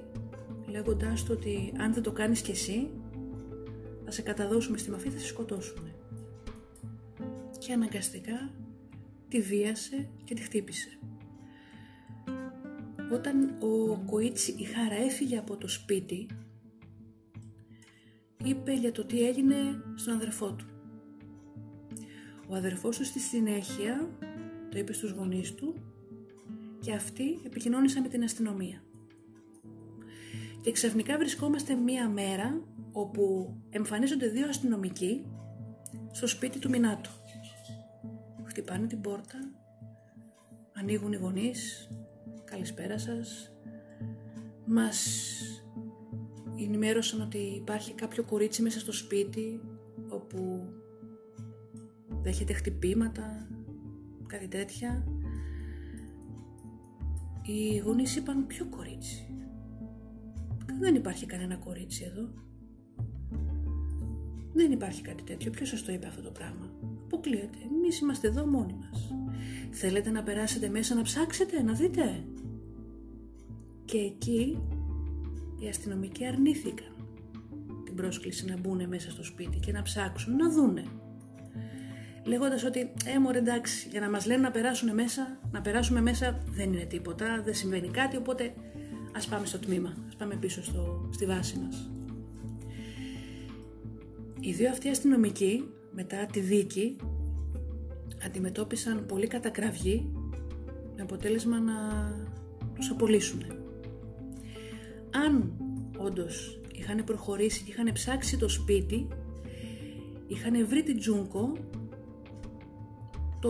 λέγοντάς 0.67 1.23
του 1.23 1.31
ότι 1.37 1.73
αν 1.77 1.93
δεν 1.93 2.03
το 2.03 2.11
κάνεις 2.11 2.41
κι 2.41 2.51
εσύ 2.51 2.89
θα 4.05 4.11
σε 4.11 4.21
καταδώσουμε 4.21 4.77
στη 4.77 4.91
μαφία, 4.91 5.11
θα 5.11 5.19
σε 5.19 5.27
σκοτώσουμε. 5.27 5.95
και 7.57 7.73
αναγκαστικά 7.73 8.51
τη 9.27 9.41
βίασε 9.41 10.09
και 10.23 10.33
τη 10.33 10.41
χτύπησε. 10.41 10.99
Όταν 13.11 13.49
ο 13.59 13.99
Κοίτσι 14.09 14.55
η 14.57 14.63
Χάρα 14.63 14.95
έφυγε 14.95 15.37
από 15.37 15.57
το 15.57 15.67
σπίτι, 15.67 16.27
είπε 18.43 18.73
για 18.73 18.91
το 18.91 19.05
τι 19.05 19.27
έγινε 19.27 19.55
στον 19.95 20.13
αδερφό 20.13 20.51
του. 20.51 20.65
Ο 22.49 22.55
αδερφός 22.55 22.97
του 22.97 23.05
στη 23.05 23.19
συνέχεια 23.19 24.09
το 24.71 24.77
είπε 24.77 24.93
στους 24.93 25.11
γονείς 25.11 25.55
του 25.55 25.75
και 26.79 26.93
αυτοί 26.93 27.39
επικοινώνησαν 27.45 28.01
με 28.01 28.07
την 28.07 28.23
αστυνομία. 28.23 28.83
Και 30.61 30.71
ξαφνικά 30.71 31.17
βρισκόμαστε 31.17 31.75
μία 31.75 32.09
μέρα 32.09 32.61
όπου 32.91 33.55
εμφανίζονται 33.69 34.27
δύο 34.27 34.47
αστυνομικοί 34.47 35.25
στο 36.11 36.27
σπίτι 36.27 36.59
του 36.59 36.69
Μινάτου. 36.69 37.09
Χτυπάνε 38.43 38.87
την 38.87 39.01
πόρτα, 39.01 39.51
ανοίγουν 40.73 41.11
οι 41.11 41.15
γονείς, 41.15 41.89
καλησπέρα 42.43 42.97
σας, 42.97 43.51
μας 44.65 45.07
ενημέρωσαν 46.59 47.21
ότι 47.21 47.37
υπάρχει 47.37 47.93
κάποιο 47.93 48.23
κορίτσι 48.23 48.61
μέσα 48.61 48.79
στο 48.79 48.91
σπίτι 48.91 49.61
όπου 50.09 50.67
δέχεται 52.21 52.53
χτυπήματα, 52.53 53.47
κάτι 54.27 54.47
τέτοια. 54.47 55.07
Οι 57.41 57.77
γονείς 57.77 58.15
είπαν 58.15 58.47
ποιο 58.47 58.65
κορίτσι; 58.65 59.27
Δεν 60.79 60.95
υπάρχει 60.95 61.25
κανένα 61.25 61.55
κορίτσι 61.55 62.03
εδώ. 62.03 62.29
Δεν 64.53 64.71
υπάρχει 64.71 65.01
κάτι 65.01 65.23
τέτοιο. 65.23 65.51
Ποιος 65.51 65.69
σας 65.69 65.83
το 65.83 65.91
είπε 65.91 66.07
αυτό 66.07 66.21
το 66.21 66.31
πράγμα; 66.31 66.71
Αποκλείεται. 67.03 67.57
Εμείς 67.71 67.99
είμαστε 67.99 68.27
εδώ 68.27 68.45
μόνοι 68.45 68.73
μας. 68.73 69.13
Θέλετε 69.71 70.09
να 70.09 70.23
περάσετε 70.23 70.69
μέσα 70.69 70.95
να 70.95 71.01
ψάξετε, 71.01 71.61
να 71.61 71.73
δείτε; 71.73 72.23
Και 73.85 73.97
εκεί 73.97 74.59
οι 75.59 75.67
αστυνομικοί 75.67 76.25
αρνήθηκαν 76.25 76.95
την 77.85 77.95
πρόσκληση 77.95 78.45
να 78.45 78.57
μπουν 78.57 78.87
μέσα 78.87 79.11
στο 79.11 79.23
σπίτι 79.23 79.59
και 79.59 79.71
να 79.71 79.81
ψάξουν, 79.81 80.35
να 80.35 80.49
δούνε. 80.51 80.83
Λέγοντας 82.27 82.63
ότι, 82.63 82.79
ε, 83.05 83.19
μωρέ, 83.19 83.37
εντάξει, 83.37 83.87
για 83.91 83.99
να 83.99 84.09
μας 84.09 84.25
λένε 84.25 84.41
να 84.41 84.51
περάσουν 84.51 84.93
μέσα, 84.93 85.39
να 85.51 85.61
περάσουμε 85.61 86.01
μέσα 86.01 86.43
δεν 86.49 86.73
είναι 86.73 86.83
τίποτα, 86.83 87.41
δεν 87.43 87.53
συμβαίνει 87.53 87.87
κάτι, 87.87 88.17
οπότε 88.17 88.53
ας 89.15 89.27
πάμε 89.27 89.45
στο 89.45 89.59
τμήμα, 89.59 89.97
ας 90.07 90.15
πάμε 90.15 90.35
πίσω 90.35 90.63
στο, 90.63 91.09
στη 91.13 91.25
βάση 91.25 91.59
μας. 91.59 91.89
Οι 94.39 94.51
δύο 94.51 94.69
αυτοί 94.69 94.89
αστυνομικοί, 94.89 95.63
μετά 95.91 96.25
τη 96.25 96.39
δίκη, 96.39 96.95
αντιμετώπισαν 98.25 99.05
πολύ 99.05 99.27
κατακραυγή 99.27 100.11
με 100.95 101.01
αποτέλεσμα 101.01 101.59
να 101.59 101.73
τους 102.75 102.89
απολύσουν. 102.89 103.43
Αν 105.25 105.53
όντως 105.97 106.59
είχαν 106.71 107.03
προχωρήσει 107.03 107.63
και 107.63 107.71
είχαν 107.71 107.93
ψάξει 107.93 108.37
το 108.37 108.49
σπίτι, 108.49 109.07
είχαν 110.27 110.67
βρει 110.67 110.83
την 110.83 110.99
Τζούνκο, 110.99 111.53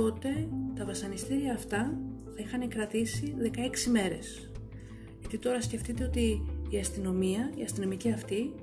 τότε 0.01 0.47
τα 0.75 0.85
βασανιστήρια 0.85 1.53
αυτά 1.53 1.99
θα 2.35 2.43
είχαν 2.43 2.67
κρατήσει 2.67 3.35
16 3.41 3.91
μέρες. 3.91 4.51
Γιατί 5.19 5.37
τώρα 5.37 5.61
σκεφτείτε 5.61 6.03
ότι 6.03 6.45
η 6.69 6.77
αστυνομία, 6.77 7.51
οι 7.55 7.63
αστυνομικοί 7.63 8.11
αυτοί, 8.11 8.53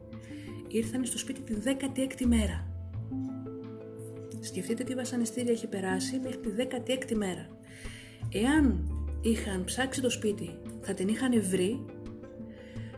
ήρθαν 0.69 1.05
στο 1.05 1.19
σπίτι 1.19 1.41
την 1.41 1.63
16η 1.65 2.25
μέρα. 2.27 2.67
Σκεφτείτε 4.41 4.85
τι 4.85 4.95
βασανιστήρια 4.95 5.53
έχει 5.53 5.67
περάσει 5.67 6.21
μέχρι 6.23 6.39
τη 6.39 6.51
16η 6.57 7.15
μέρα. 7.15 7.49
Εάν 8.33 8.93
είχαν 9.21 9.65
ψάξει 9.65 10.01
το 10.01 10.11
σπίτι, 10.11 10.59
θα 10.81 10.95
την 10.95 11.09
είχαν 11.09 11.43
βρει, 11.43 11.85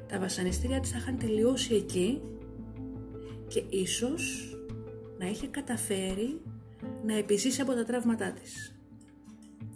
τα 0.08 0.18
βασανιστήρια 0.18 0.80
της 0.80 0.90
θα 0.90 0.98
είχαν 0.98 1.18
τελειώσει 1.18 1.74
εκεί 1.74 2.20
και 3.48 3.62
ίσως 3.68 4.54
να 5.18 5.26
είχε 5.26 5.46
καταφέρει 5.46 6.40
να 7.06 7.16
επιζήσει 7.16 7.60
από 7.60 7.72
τα 7.74 7.84
τραύματά 7.84 8.32
της. 8.32 8.78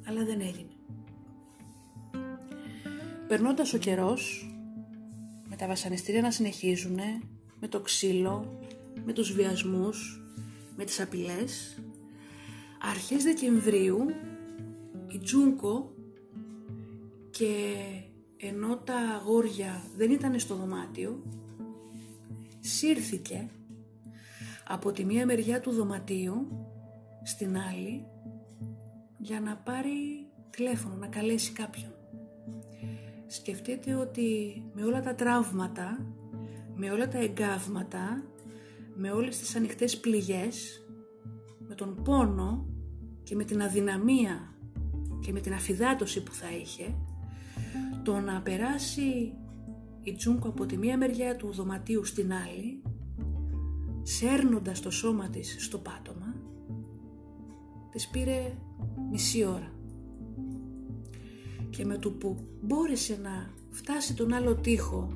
Αλλά 0.07 0.25
δεν 0.25 0.40
έγινε. 0.40 0.71
Περνώντας 3.29 3.73
ο 3.75 3.79
καιρός, 3.79 4.53
με 5.49 5.57
τα 5.57 5.66
βασανιστήρια 5.66 6.21
να 6.21 6.31
συνεχίζουν, 6.31 6.99
με 7.61 7.69
το 7.69 7.81
ξύλο, 7.81 8.61
με 9.05 9.12
τους 9.12 9.33
βιασμούς, 9.33 10.23
με 10.77 10.85
τις 10.85 11.01
απειλές, 11.01 11.83
αρχές 12.83 13.23
Δεκεμβρίου 13.23 13.99
η 15.09 15.19
Τζούνκο 15.19 15.95
και 17.31 17.75
ενώ 18.37 18.77
τα 18.77 18.97
αγόρια 18.97 19.83
δεν 19.97 20.11
ήταν 20.11 20.38
στο 20.38 20.55
δωμάτιο, 20.55 21.23
σύρθηκε 22.61 23.49
από 24.69 24.93
τη 24.93 25.05
μία 25.05 25.27
μεριά 25.27 25.61
του 25.61 25.71
δωματίου 25.71 26.47
στην 27.23 27.57
άλλη 27.57 28.07
για 29.19 29.41
να 29.41 29.57
πάρει 29.57 30.27
τηλέφωνο, 30.51 30.95
να 30.95 31.07
καλέσει 31.07 31.53
κάποιον. 31.53 31.91
Σκεφτείτε 33.27 33.95
ότι 33.95 34.63
με 34.75 34.85
όλα 34.85 35.03
τα 35.03 35.15
τραύματα, 35.15 36.07
με 36.75 36.91
όλα 36.91 37.09
τα 37.09 37.19
εγκάβματα, 37.19 38.25
με 38.95 39.11
όλες 39.11 39.39
τις 39.39 39.57
ανοιχτές 39.57 40.01
πληγές, 40.01 40.87
με 41.69 41.75
τον 41.75 42.03
πόνο 42.03 42.67
και 43.23 43.35
με 43.35 43.45
την 43.45 43.63
αδυναμία 43.63 44.55
και 45.21 45.33
με 45.33 45.41
την 45.41 45.53
αφιδάτωση 45.53 46.23
που 46.23 46.33
θα 46.33 46.47
είχε, 46.53 46.95
το 48.03 48.19
να 48.19 48.41
περάσει 48.41 49.35
η 50.03 50.13
Τζούνκο 50.13 50.49
από 50.49 50.67
τη 50.67 50.77
μία 50.77 50.97
μεριά 50.97 51.37
του 51.37 51.53
δωματίου 51.53 52.05
στην 52.05 52.33
άλλη, 52.33 52.83
σέρνοντας 54.03 54.81
το 54.81 54.91
σώμα 54.91 55.29
της 55.29 55.57
στο 55.59 55.79
πάτωμα, 55.79 56.20
της 57.90 58.09
πήρε 58.09 58.55
μισή 59.11 59.44
ώρα. 59.44 59.72
Και 61.70 61.85
με 61.85 61.98
το 61.98 62.11
που 62.11 62.37
μπόρεσε 62.62 63.18
να 63.22 63.55
φτάσει 63.70 64.14
τον 64.14 64.33
άλλο 64.33 64.55
τοίχο 64.55 65.09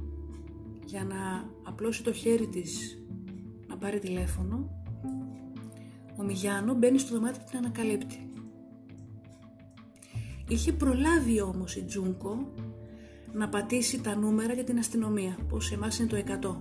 για 0.86 1.04
να 1.04 1.50
απλώσει 1.62 2.02
το 2.02 2.12
χέρι 2.12 2.46
της 2.46 2.98
να 3.66 3.76
πάρει 3.76 3.98
τηλέφωνο, 3.98 4.70
ο 6.16 6.22
Μιγιάνο 6.22 6.74
μπαίνει 6.74 6.98
στο 6.98 7.14
δωμάτιο 7.14 7.42
και 7.42 7.48
την 7.50 7.58
ανακαλύπτει. 7.58 8.28
Είχε 10.48 10.72
προλάβει 10.72 11.40
όμως 11.40 11.76
η 11.76 11.84
Τζούνκο 11.84 12.52
να 13.32 13.48
πατήσει 13.48 14.00
τα 14.00 14.16
νούμερα 14.16 14.52
για 14.52 14.64
την 14.64 14.78
αστυνομία, 14.78 15.38
πως 15.48 15.66
σε 15.66 15.74
εμάς 15.74 15.98
είναι 15.98 16.08
το 16.08 16.16
100. 16.16 16.56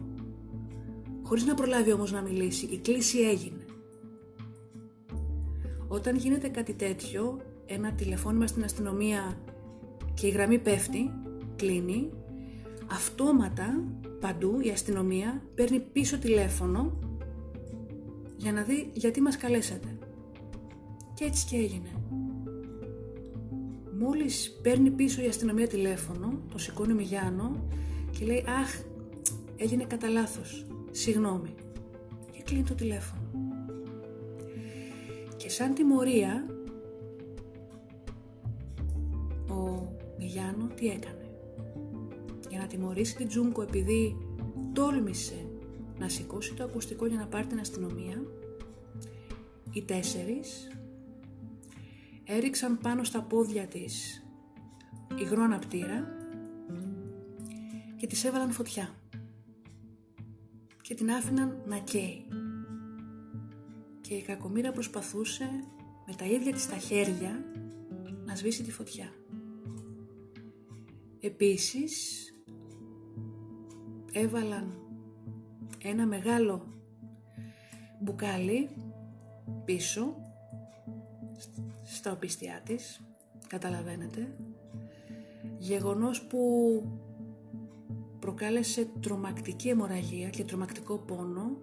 Χωρίς 1.24 1.46
να 1.46 1.54
προλάβει 1.54 1.92
όμως 1.92 2.12
να 2.12 2.22
μιλήσει, 2.22 2.66
η 2.66 2.78
κλίση 2.78 3.20
έγινε. 3.20 3.63
Όταν 5.94 6.16
γίνεται 6.16 6.48
κάτι 6.48 6.74
τέτοιο, 6.74 7.42
ένα 7.66 7.92
τηλεφώνημα 7.92 8.48
στην 8.48 8.64
αστυνομία 8.64 9.38
και 10.14 10.28
η 10.28 10.30
γραμμή 10.30 10.60
πέφτει, 10.60 11.12
κλείνει, 11.56 12.10
αυτόματα 12.92 13.84
παντού 14.20 14.60
η 14.62 14.70
αστυνομία 14.70 15.42
παίρνει 15.56 15.80
πίσω 15.80 16.18
τηλέφωνο 16.18 17.00
για 18.38 18.52
να 18.52 18.62
δει 18.62 18.90
γιατί 18.94 19.22
μας 19.22 19.38
καλέσατε. 19.38 19.98
Και 21.14 21.24
έτσι 21.24 21.46
και 21.46 21.56
έγινε. 21.56 21.90
Μόλις 24.00 24.60
παίρνει 24.62 24.90
πίσω 24.90 25.22
η 25.22 25.28
αστυνομία 25.28 25.68
τηλέφωνο, 25.68 26.42
το 26.52 26.58
σηκώνει 26.58 26.92
ο 26.92 26.96
Μιγιάνο 26.96 27.68
και 28.12 28.26
λέει 28.26 28.46
«Αχ, 28.62 28.80
έγινε 29.58 29.84
κατά 29.84 30.10
λάθος. 30.10 30.66
συγγνώμη» 30.92 31.54
και 32.32 32.42
κλείνει 32.44 32.64
το 32.64 32.74
τηλέφωνο. 32.74 33.23
Και 35.44 35.50
σαν 35.50 35.74
τιμωρία, 35.74 36.46
ο 39.50 39.88
Μιγιάνο 40.18 40.68
τι 40.68 40.88
έκανε; 40.88 41.30
Για 42.50 42.60
να 42.60 42.68
τιμωρήσει 42.68 43.16
την 43.16 43.28
Τζούγκο 43.28 43.62
επειδή 43.62 44.18
τόλμησε 44.74 45.48
να 46.00 46.10
σηκώσει 46.10 46.54
το 46.54 46.64
ακουστικό 46.64 47.06
για 47.06 47.18
να 47.18 47.28
πάρει 47.28 47.46
την 47.46 47.60
αστυνομία, 47.60 48.24
οι 49.72 49.82
τέσσερις 49.82 50.68
έριξαν 52.24 52.78
πάνω 52.78 53.04
στα 53.04 53.22
πόδια 53.22 53.68
της 53.68 54.24
υγρό 55.20 55.44
αναπτήρα 55.44 56.08
και 57.96 58.08
της 58.08 58.24
έβαλαν 58.24 58.52
φωτιά 58.52 58.96
και 60.82 60.94
την 60.94 61.12
άφηναν 61.12 61.62
να 61.66 61.78
καίει. 61.78 62.26
Και 64.14 64.20
η 64.20 64.22
κακομήρα 64.22 64.72
προσπαθούσε 64.72 65.50
με 66.06 66.14
τα 66.14 66.26
ίδια 66.26 66.54
της 66.54 66.68
τα 66.68 66.76
χέρια 66.76 67.46
να 68.26 68.36
σβήσει 68.36 68.64
τη 68.64 68.72
φωτιά. 68.72 69.14
Επίσης 71.20 72.28
έβαλαν 74.12 74.74
ένα 75.84 76.06
μεγάλο 76.06 76.68
μπουκάλι 78.02 78.70
πίσω 79.66 80.16
στα 81.84 82.12
οπίστια 82.12 82.62
της, 82.66 83.02
καταλαβαίνετε. 83.48 84.36
Γεγονός 85.58 86.22
που 86.22 86.40
προκάλεσε 88.20 88.90
τρομακτική 89.00 89.70
αιμορραγία 89.70 90.30
και 90.30 90.44
τρομακτικό 90.44 90.98
πόνο. 90.98 91.58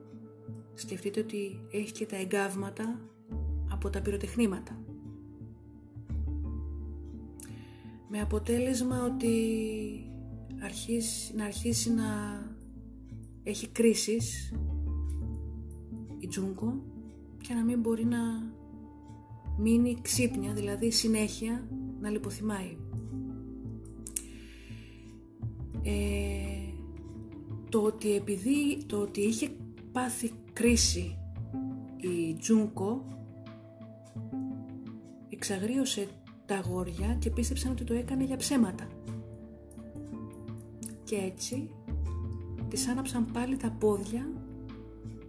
Σκεφτείτε 0.81 1.21
ότι 1.21 1.61
έχεις 1.71 1.93
και 1.93 2.07
τα 2.07 2.17
εγκάβματα 2.17 3.01
από 3.71 3.91
τα 3.91 4.01
πυροτεχνήματα. 4.01 4.81
Με 8.09 8.21
αποτέλεσμα 8.21 9.05
ότι 9.05 9.35
αρχίσεις, 10.63 11.33
να 11.35 11.45
αρχίσει 11.45 11.93
να 11.93 12.07
έχει 13.43 13.69
κρίσεις 13.69 14.53
η 16.19 16.27
Τζούγκο 16.27 16.83
και 17.39 17.55
να 17.55 17.65
μην 17.65 17.81
μπορεί 17.81 18.05
να 18.05 18.19
μείνει 19.59 19.99
ξύπνια, 20.03 20.53
δηλαδή 20.53 20.91
συνέχεια 20.91 21.69
να 22.01 22.11
λιποθυμάει. 22.11 22.77
Ε, 25.83 26.73
το 27.69 27.83
ότι 27.83 28.15
επειδή 28.15 28.85
το 28.87 28.97
ότι 28.97 29.21
είχε 29.21 29.51
πάθει 29.93 30.33
κρίση 30.61 31.19
η 31.97 32.35
Τζούνκο 32.35 33.05
εξαγρίωσε 35.29 36.09
τα 36.47 36.57
αγόρια 36.57 37.17
και 37.19 37.31
πίστεψαν 37.31 37.71
ότι 37.71 37.85
το 37.85 37.95
έκανε 37.95 38.25
για 38.25 38.37
ψέματα. 38.37 38.89
Και 41.05 41.17
έτσι 41.17 41.71
της 42.69 42.89
άναψαν 42.89 43.31
πάλι 43.33 43.57
τα 43.57 43.71
πόδια 43.71 44.31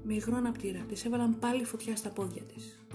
με 0.03 0.13
υγρό 0.13 0.35
αναπτήρα. 0.35 0.79
Της 0.79 1.05
έβαλαν 1.05 1.39
πάλι 1.39 1.63
φωτιά 1.63 1.95
στα 1.95 2.09
πόδια 2.09 2.41
της. 2.41 2.85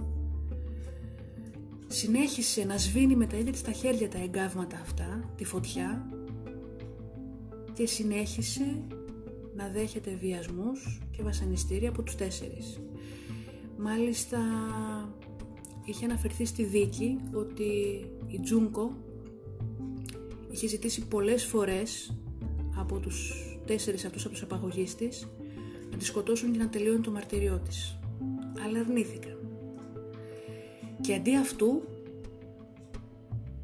Συνέχισε 1.87 2.64
να 2.64 2.79
σβήνει 2.79 3.16
με 3.16 3.27
τα 3.27 3.37
ίδια 3.37 3.53
της 3.53 3.62
τα 3.62 3.72
χέρια 3.72 4.09
τα 4.09 4.18
εγκάβματα 4.18 4.79
αυτά, 4.81 5.33
τη 5.37 5.44
φωτιά 5.44 6.11
και 7.72 7.87
συνέχισε 7.87 8.87
να 9.57 9.69
δέχεται 9.69 10.19
βιασμούς 10.21 11.01
και 11.11 11.23
βασανιστήρια 11.23 11.88
από 11.88 12.03
τους 12.03 12.14
τέσσερις. 12.14 12.81
Μάλιστα 13.79 14.38
είχε 15.85 16.05
αναφερθεί 16.05 16.45
στη 16.45 16.64
δίκη 16.64 17.19
ότι 17.33 17.64
η 18.27 18.40
Τζούνκο 18.40 18.97
είχε 20.51 20.66
ζητήσει 20.66 21.07
πολλές 21.07 21.45
φορές 21.45 22.16
από 22.77 22.99
τους 22.99 23.33
τέσσερις 23.66 24.05
αυτούς 24.05 24.25
από 24.25 24.33
τους 24.33 24.42
απαγωγείς 24.42 24.95
της 24.95 25.29
να 25.90 25.97
τη 25.97 26.05
σκοτώσουν 26.05 26.53
και 26.53 26.59
να 26.59 26.69
τελειώνει 26.69 27.01
το 27.01 27.11
μαρτυριό 27.11 27.59
της. 27.59 27.99
Αλλά 28.64 28.79
αρνήθηκαν. 28.79 29.38
Και 31.01 31.14
αντί 31.14 31.37
αυτού 31.37 31.83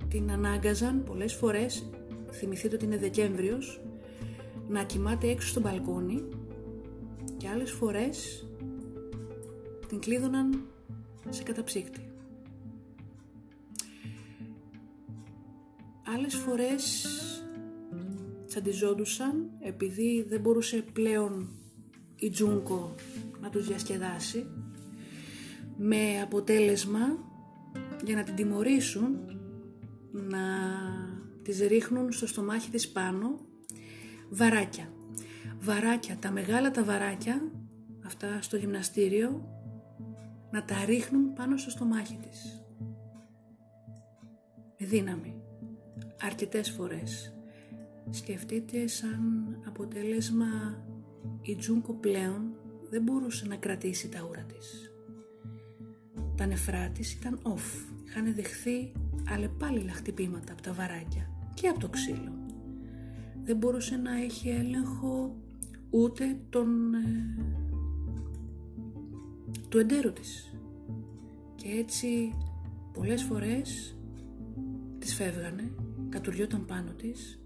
την 0.08 0.30
ανάγκαζαν 0.30 1.02
πολλές 1.04 1.34
φορές, 1.34 1.90
θυμηθείτε 2.30 2.74
ότι 2.74 2.84
είναι 2.84 2.96
Δεκέμβριος, 2.96 3.80
να 4.72 4.84
κοιμάται 4.84 5.28
έξω 5.28 5.48
στο 5.48 5.60
μπαλκόνι 5.60 6.22
και 7.36 7.48
άλλες 7.48 7.70
φορές 7.70 8.46
την 9.88 10.00
κλείδωναν 10.00 10.64
σε 11.28 11.42
καταψύκτη. 11.42 12.10
Άλλες 16.14 16.34
φορές 16.34 17.06
τσαντιζόντουσαν 18.46 19.50
επειδή 19.60 20.24
δεν 20.28 20.40
μπορούσε 20.40 20.84
πλέον 20.92 21.48
η 22.16 22.30
Τζούνκο 22.30 22.94
να 23.40 23.50
τους 23.50 23.66
διασκεδάσει 23.66 24.46
με 25.76 26.20
αποτέλεσμα 26.22 27.18
για 28.04 28.16
να 28.16 28.22
την 28.22 28.34
τιμωρήσουν 28.34 29.18
να 30.12 30.40
τις 31.42 31.60
ρίχνουν 31.60 32.12
στο 32.12 32.26
στομάχι 32.26 32.70
της 32.70 32.88
πάνω 32.88 33.50
βαράκια. 34.32 34.92
Βαράκια, 35.58 36.16
τα 36.16 36.30
μεγάλα 36.30 36.70
τα 36.70 36.84
βαράκια, 36.84 37.50
αυτά 38.06 38.42
στο 38.42 38.56
γυμναστήριο, 38.56 39.48
να 40.50 40.64
τα 40.64 40.84
ρίχνουν 40.84 41.32
πάνω 41.32 41.56
στο 41.56 41.70
στομάχι 41.70 42.18
της. 42.30 42.62
Με 44.78 44.86
δύναμη. 44.86 45.42
Αρκετές 46.20 46.70
φορές. 46.70 47.34
Σκεφτείτε 48.10 48.86
σαν 48.86 49.22
αποτέλεσμα 49.66 50.46
η 51.42 51.56
Τζούνκο 51.56 51.92
πλέον 51.94 52.54
δεν 52.90 53.02
μπορούσε 53.02 53.46
να 53.46 53.56
κρατήσει 53.56 54.08
τα 54.08 54.26
ούρα 54.28 54.42
της. 54.42 54.92
Τα 56.36 56.46
νεφρά 56.46 56.88
της 56.88 57.12
ήταν 57.12 57.38
off. 57.42 57.94
Είχαν 58.06 58.34
δεχθεί 58.34 58.92
αλλεπάλληλα 59.30 59.92
χτυπήματα 59.92 60.52
από 60.52 60.62
τα 60.62 60.72
βαράκια 60.72 61.30
και 61.54 61.68
από 61.68 61.78
το 61.78 61.88
ξύλο 61.88 62.41
δεν 63.44 63.56
μπορούσε 63.56 63.96
να 63.96 64.16
έχει 64.16 64.48
έλεγχο 64.48 65.36
ούτε 65.90 66.38
τον, 66.50 66.94
ε, 66.94 67.36
του 69.68 69.78
εντέρου 69.78 70.12
της. 70.12 70.54
Και 71.54 71.68
έτσι 71.68 72.34
πολλές 72.92 73.22
φορές 73.22 73.96
της 74.98 75.14
φεύγανε, 75.14 75.72
κατουριόταν 76.08 76.64
πάνω 76.66 76.90
της 76.92 77.40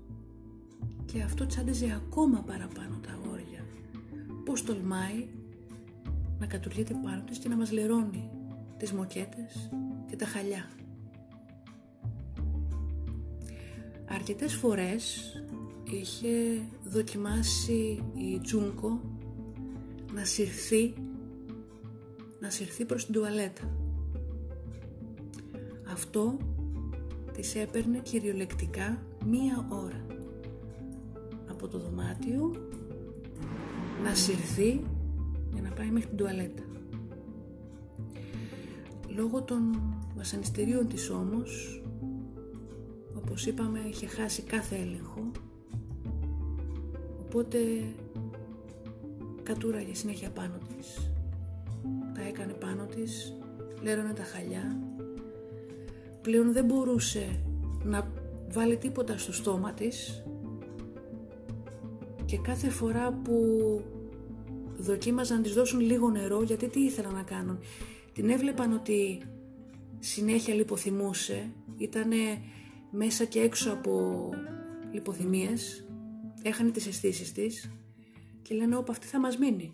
και 1.04 1.22
αυτό 1.22 1.46
τσάντιζε 1.46 1.92
ακόμα 2.04 2.42
παραπάνω 2.42 2.98
τα 3.06 3.10
αγόρια. 3.12 3.64
Πώς 4.44 4.64
τολμάει 4.64 5.28
να 6.38 6.46
κατουριέται 6.46 6.94
πάνω 7.04 7.22
της 7.22 7.38
και 7.38 7.48
να 7.48 7.56
μας 7.56 7.72
λερώνει 7.72 8.30
τις 8.76 8.92
μοκέτες 8.92 9.70
και 10.06 10.16
τα 10.16 10.26
χαλιά. 10.26 10.68
Αρκετές 14.08 14.54
φορές 14.54 15.32
είχε 15.90 16.62
δοκιμάσει 16.84 18.02
η 18.14 18.40
Τζούνκο 18.42 19.00
να 20.14 20.24
συρθεί 20.24 20.94
να 22.40 22.50
συρθεί 22.50 22.84
προς 22.84 23.04
την 23.04 23.14
τουαλέτα. 23.14 23.76
Αυτό 25.92 26.36
της 27.32 27.54
έπαιρνε 27.54 27.98
κυριολεκτικά 27.98 29.02
μία 29.26 29.66
ώρα 29.68 30.06
από 31.50 31.68
το 31.68 31.78
δωμάτιο 31.78 32.52
να 34.02 34.14
συρθεί 34.14 34.80
για 35.52 35.62
να 35.62 35.70
πάει 35.70 35.90
μέχρι 35.90 36.08
την 36.08 36.16
τουαλέτα. 36.16 36.62
Λόγω 39.08 39.42
των 39.42 39.60
βασανιστήριων 40.16 40.88
της 40.88 41.10
όμως, 41.10 41.82
όπως 43.14 43.46
είπαμε, 43.46 43.78
είχε 43.90 44.06
χάσει 44.06 44.42
κάθε 44.42 44.76
έλεγχο 44.76 45.30
Οπότε 47.26 47.58
κατούραγε 49.42 49.94
συνέχεια 49.94 50.30
πάνω 50.30 50.58
της. 50.76 51.10
Τα 52.14 52.22
έκανε 52.28 52.52
πάνω 52.52 52.86
της, 52.86 53.32
λέρωνε 53.82 54.12
τα 54.12 54.22
χαλιά. 54.22 54.80
Πλέον 56.22 56.52
δεν 56.52 56.64
μπορούσε 56.64 57.40
να 57.84 58.10
βάλει 58.48 58.76
τίποτα 58.76 59.18
στο 59.18 59.32
στόμα 59.32 59.72
της 59.72 60.24
και 62.24 62.38
κάθε 62.38 62.68
φορά 62.68 63.12
που 63.12 63.34
δοκίμαζαν 64.78 65.36
να 65.36 65.42
της 65.42 65.52
δώσουν 65.52 65.80
λίγο 65.80 66.10
νερό 66.10 66.42
γιατί 66.42 66.68
τι 66.68 66.80
ήθελαν 66.80 67.14
να 67.14 67.22
κάνουν; 67.22 67.58
Την 68.12 68.30
έβλεπαν 68.30 68.72
ότι 68.72 69.22
συνέχεια 69.98 70.54
λιποθυμούσε, 70.54 71.50
ήταν 71.76 72.10
μέσα 72.90 73.24
και 73.24 73.40
έξω 73.40 73.72
από 73.72 74.28
λιποθυμίες 74.92 75.85
έχανε 76.46 76.70
τις 76.70 76.86
αισθήσεις 76.86 77.32
της 77.32 77.70
και 78.42 78.54
λένε 78.54 78.76
όπα 78.76 78.92
αυτή 78.92 79.06
θα 79.06 79.20
μας 79.20 79.38
μείνει. 79.38 79.70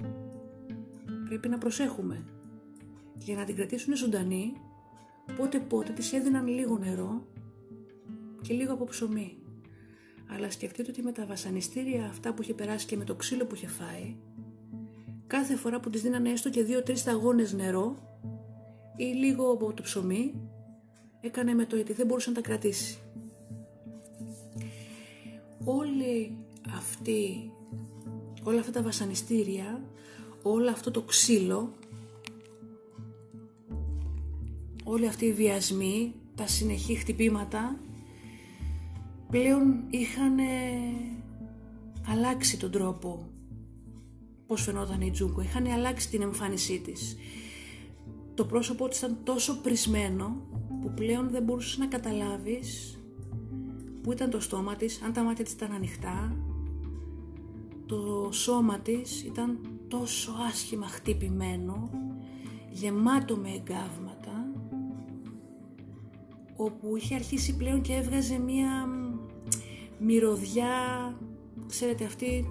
Πρέπει 1.29 1.49
να 1.49 1.59
προσέχουμε. 1.59 2.25
Για 3.15 3.37
να 3.37 3.45
την 3.45 3.57
κρατήσουν 3.57 3.97
ζωντανή, 3.97 4.53
πότε 5.37 5.59
πότε 5.59 5.93
της 5.93 6.13
έδιναν 6.13 6.47
λίγο 6.47 6.79
νερό 6.79 7.27
και 8.43 8.55
λίγο 8.55 8.73
από 8.73 8.85
ψωμί. 8.85 9.37
Αλλά 10.35 10.51
σκεφτείτε 10.51 10.91
ότι 10.91 11.03
με 11.03 11.13
τα 11.13 11.27
βασανιστήρια 11.27 12.05
αυτά 12.05 12.35
που 12.35 12.43
είχε 12.43 12.55
περάσει 12.55 12.87
και 12.87 12.97
με 12.97 13.05
το 13.05 13.15
ξύλο 13.15 13.47
που 13.47 13.55
είχε 13.55 13.67
φάει, 13.67 14.17
κάθε 15.27 15.57
φορά 15.57 15.81
που 15.81 15.91
της 15.91 16.03
δίνανε 16.03 16.31
έστω 16.31 16.51
και 16.51 16.63
δύο-τρεις 16.63 17.01
σταγόνες 17.01 17.53
νερό 17.53 17.97
ή 18.97 19.05
λίγο 19.05 19.53
από 19.53 19.73
το 19.73 19.83
ψωμί, 19.83 20.35
έκανε 21.21 21.55
με 21.55 21.65
το 21.65 21.77
γιατί 21.77 21.93
δεν 21.93 22.07
μπορούσε 22.07 22.29
να 22.29 22.35
τα 22.35 22.41
κρατήσει. 22.41 22.99
Όλοι 25.65 26.37
αυτή, 26.77 27.53
όλα 28.43 28.61
αυτά 28.61 28.73
τα 28.73 28.83
βασανιστήρια, 28.83 29.83
όλο 30.43 30.71
αυτό 30.71 30.91
το 30.91 31.03
ξύλο, 31.03 31.73
όλοι 34.85 35.07
αυτοί 35.07 35.25
οι 35.25 35.33
βιασμοί, 35.33 36.15
τα 36.35 36.47
συνεχή 36.47 36.95
χτυπήματα, 36.95 37.77
πλέον 39.31 39.85
είχαν 39.91 40.39
αλλάξει 42.09 42.59
τον 42.59 42.71
τρόπο 42.71 43.27
πώς 44.47 44.63
φαινόταν 44.63 45.01
η 45.01 45.11
Τζούκο, 45.11 45.41
είχαν 45.41 45.67
αλλάξει 45.67 46.09
την 46.09 46.23
εμφάνισή 46.23 46.81
της. 46.81 47.17
Το 48.35 48.45
πρόσωπό 48.45 48.89
της 48.89 48.99
ήταν 48.99 49.19
τόσο 49.25 49.61
πρισμένο 49.61 50.47
που 50.81 50.93
πλέον 50.95 51.31
δεν 51.31 51.43
μπορούσες 51.43 51.79
να 51.79 51.87
καταλάβεις 51.87 52.99
που 54.03 54.13
ήταν 54.13 54.31
το 54.31 54.41
στόμα 54.41 54.77
της, 54.77 55.03
αν 55.03 55.13
τα 55.13 55.23
μάτια 55.23 55.45
της 55.45 55.53
ήταν 55.53 55.73
ανοιχτά, 55.73 56.37
το 57.87 58.29
σώμα 58.33 58.79
της 58.79 59.23
ήταν 59.23 59.59
τόσο 59.89 60.33
άσχημα 60.49 60.87
χτυπημένο, 60.87 61.91
γεμάτο 62.71 63.37
με 63.37 63.49
εγκάβματα, 63.49 64.53
όπου 66.57 66.97
είχε 66.97 67.15
αρχίσει 67.15 67.57
πλέον 67.57 67.81
και 67.81 67.93
έβγαζε 67.93 68.39
μία 68.39 68.89
μυρωδιά, 69.99 70.71
ξέρετε 71.67 72.05
αυτή 72.05 72.47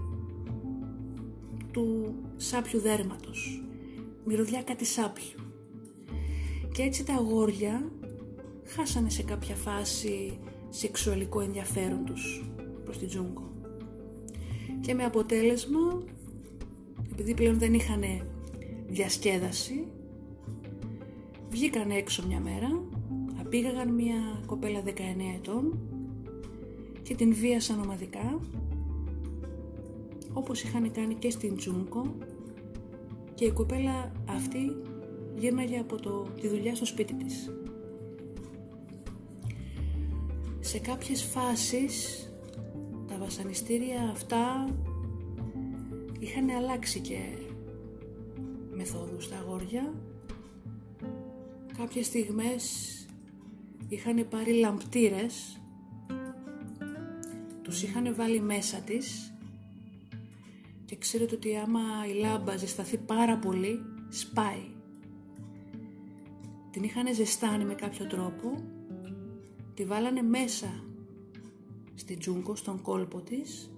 του 1.71 2.15
σάπιου 2.37 2.79
δέρματος, 2.79 3.63
μυρωδιά 4.25 4.63
κάτι 4.63 4.85
σάπιου. 4.85 5.39
Και 6.71 6.81
έτσι 6.81 7.05
τα 7.05 7.13
αγόρια 7.13 7.91
χάσανε 8.65 9.09
σε 9.09 9.23
κάποια 9.23 9.55
φάση 9.55 10.39
σεξουαλικό 10.69 11.39
ενδιαφέρον 11.41 12.05
τους 12.05 12.51
προς 12.83 12.97
την 12.97 13.07
Τζούγκο. 13.07 13.50
Και 14.91 14.97
με 14.97 15.03
αποτέλεσμα, 15.03 16.03
επειδή 17.11 17.33
πλέον 17.33 17.57
δεν 17.57 17.73
είχαν 17.73 18.03
διασκέδαση, 18.87 19.87
βγήκαν 21.49 21.91
έξω 21.91 22.27
μια 22.27 22.39
μέρα, 22.39 22.83
απήγαγαν 23.39 23.93
μια 23.93 24.43
κοπέλα 24.45 24.83
19 24.85 24.89
ετών 25.35 25.79
και 27.03 27.15
την 27.15 27.33
βίασαν 27.33 27.79
ομαδικά, 27.79 28.39
όπως 30.33 30.63
είχαν 30.63 30.91
κάνει 30.91 31.15
και 31.15 31.29
στην 31.29 31.55
Τζούγκο 31.55 32.15
και 33.33 33.45
η 33.45 33.51
κοπέλα 33.51 34.11
αυτή 34.29 34.75
γύρναγε 35.35 35.77
από 35.77 36.01
το, 36.01 36.27
τη 36.41 36.47
δουλειά 36.47 36.75
στο 36.75 36.85
σπίτι 36.85 37.13
της. 37.13 37.53
Σε 40.59 40.79
κάποιες 40.79 41.23
φάσεις 41.23 42.25
τα 42.25 42.30
βασανιστήρια 43.21 44.09
αυτά 44.11 44.69
είχαν 46.19 46.49
αλλάξει 46.49 46.99
και 46.99 47.19
μεθόδους 48.71 49.23
στα 49.23 49.37
αγόρια. 49.37 49.93
Κάποιες 51.77 52.05
στιγμές 52.05 52.63
είχαν 53.87 54.27
πάρει 54.29 54.53
λαμπτήρες, 54.53 55.61
τους 57.61 57.83
είχαν 57.83 58.15
βάλει 58.15 58.41
μέσα 58.41 58.77
της 58.77 59.33
και 60.85 60.95
ξέρετε 60.97 61.35
ότι 61.35 61.57
άμα 61.57 61.81
η 62.09 62.13
λάμπα 62.13 62.57
ζεσταθεί 62.57 62.97
πάρα 62.97 63.37
πολύ, 63.37 63.79
σπάει. 64.09 64.69
Την 66.71 66.83
είχαν 66.83 67.13
ζεστάνει 67.15 67.65
με 67.65 67.73
κάποιο 67.73 68.05
τρόπο 68.05 68.63
τη 69.73 69.85
βάλανε 69.85 70.21
μέσα 70.21 70.83
στη 72.01 72.17
Τζούγκο, 72.17 72.55
στον 72.55 72.81
κόλπο 72.81 73.21
της 73.21 73.71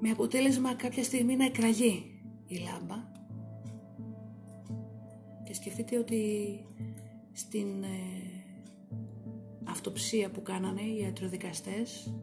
με 0.00 0.10
αποτέλεσμα 0.10 0.74
κάποια 0.74 1.04
στιγμή 1.04 1.36
να 1.36 1.44
εκραγεί 1.44 2.20
η 2.46 2.56
λάμπα. 2.56 3.12
Και 5.44 5.54
σκεφτείτε 5.54 5.98
ότι 5.98 6.20
στην 7.32 7.82
ε, 7.82 7.88
αυτοψία 9.64 10.30
που 10.30 10.42
κάνανε 10.42 10.80
οι 10.80 11.00
ιατροδικαστές 11.00 12.14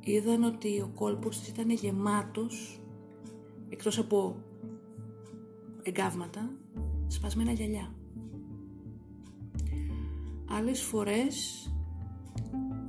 είδαν 0.00 0.42
ότι 0.42 0.80
ο 0.80 0.90
κόλπος 0.94 1.38
της 1.38 1.48
ήταν 1.48 1.70
γεμάτος 1.70 2.80
εκτός 3.68 3.98
από 3.98 4.36
εγκάβματα 5.82 6.50
σπασμένα 7.06 7.52
γυαλιά. 7.52 7.94
Άλλες 10.50 10.82
φορές 10.82 11.68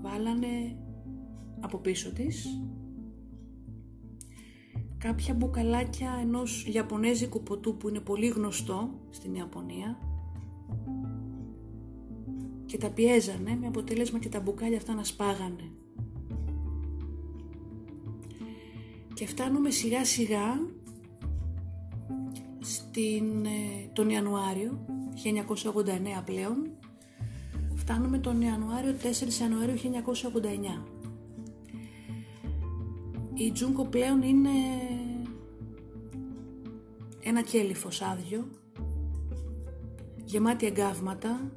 βάλανε 0.05 0.77
από 1.59 1.77
πίσω 1.77 2.13
της 2.13 2.47
κάποια 4.97 5.33
μπουκαλάκια 5.33 6.17
ενός 6.21 6.67
Ιαπωνέζικου 6.67 7.43
ποτού 7.43 7.77
που 7.77 7.89
είναι 7.89 7.99
πολύ 7.99 8.27
γνωστό 8.27 8.89
στην 9.09 9.35
Ιαπωνία 9.35 9.97
και 12.65 12.77
τα 12.77 12.89
πιέζανε 12.89 13.57
με 13.59 13.67
αποτέλεσμα 13.67 14.19
και 14.19 14.29
τα 14.29 14.39
μπουκάλια 14.39 14.77
αυτά 14.77 14.93
να 14.93 15.03
σπάγανε. 15.03 15.71
Και 19.13 19.27
φτάνουμε 19.27 19.69
σιγά 19.69 20.05
σιγά 20.05 20.59
στην, 22.59 23.45
ε, 23.45 23.89
τον 23.93 24.09
Ιανουάριο 24.09 24.85
1989 25.13 26.23
πλέον 26.25 26.74
φτάνουμε 27.87 28.17
τον 28.17 28.41
Ιανουάριο 28.41 28.95
4 29.01 29.41
Ιανουαρίου 29.41 29.75
1989. 29.75 30.83
Η 33.33 33.51
Τζούγκο 33.51 33.85
πλέον 33.85 34.21
είναι 34.21 34.49
ένα 37.23 37.41
κέλυφος 37.41 38.01
άδειο, 38.01 38.47
γεμάτη 40.25 40.65
εγκάβματα, 40.65 41.51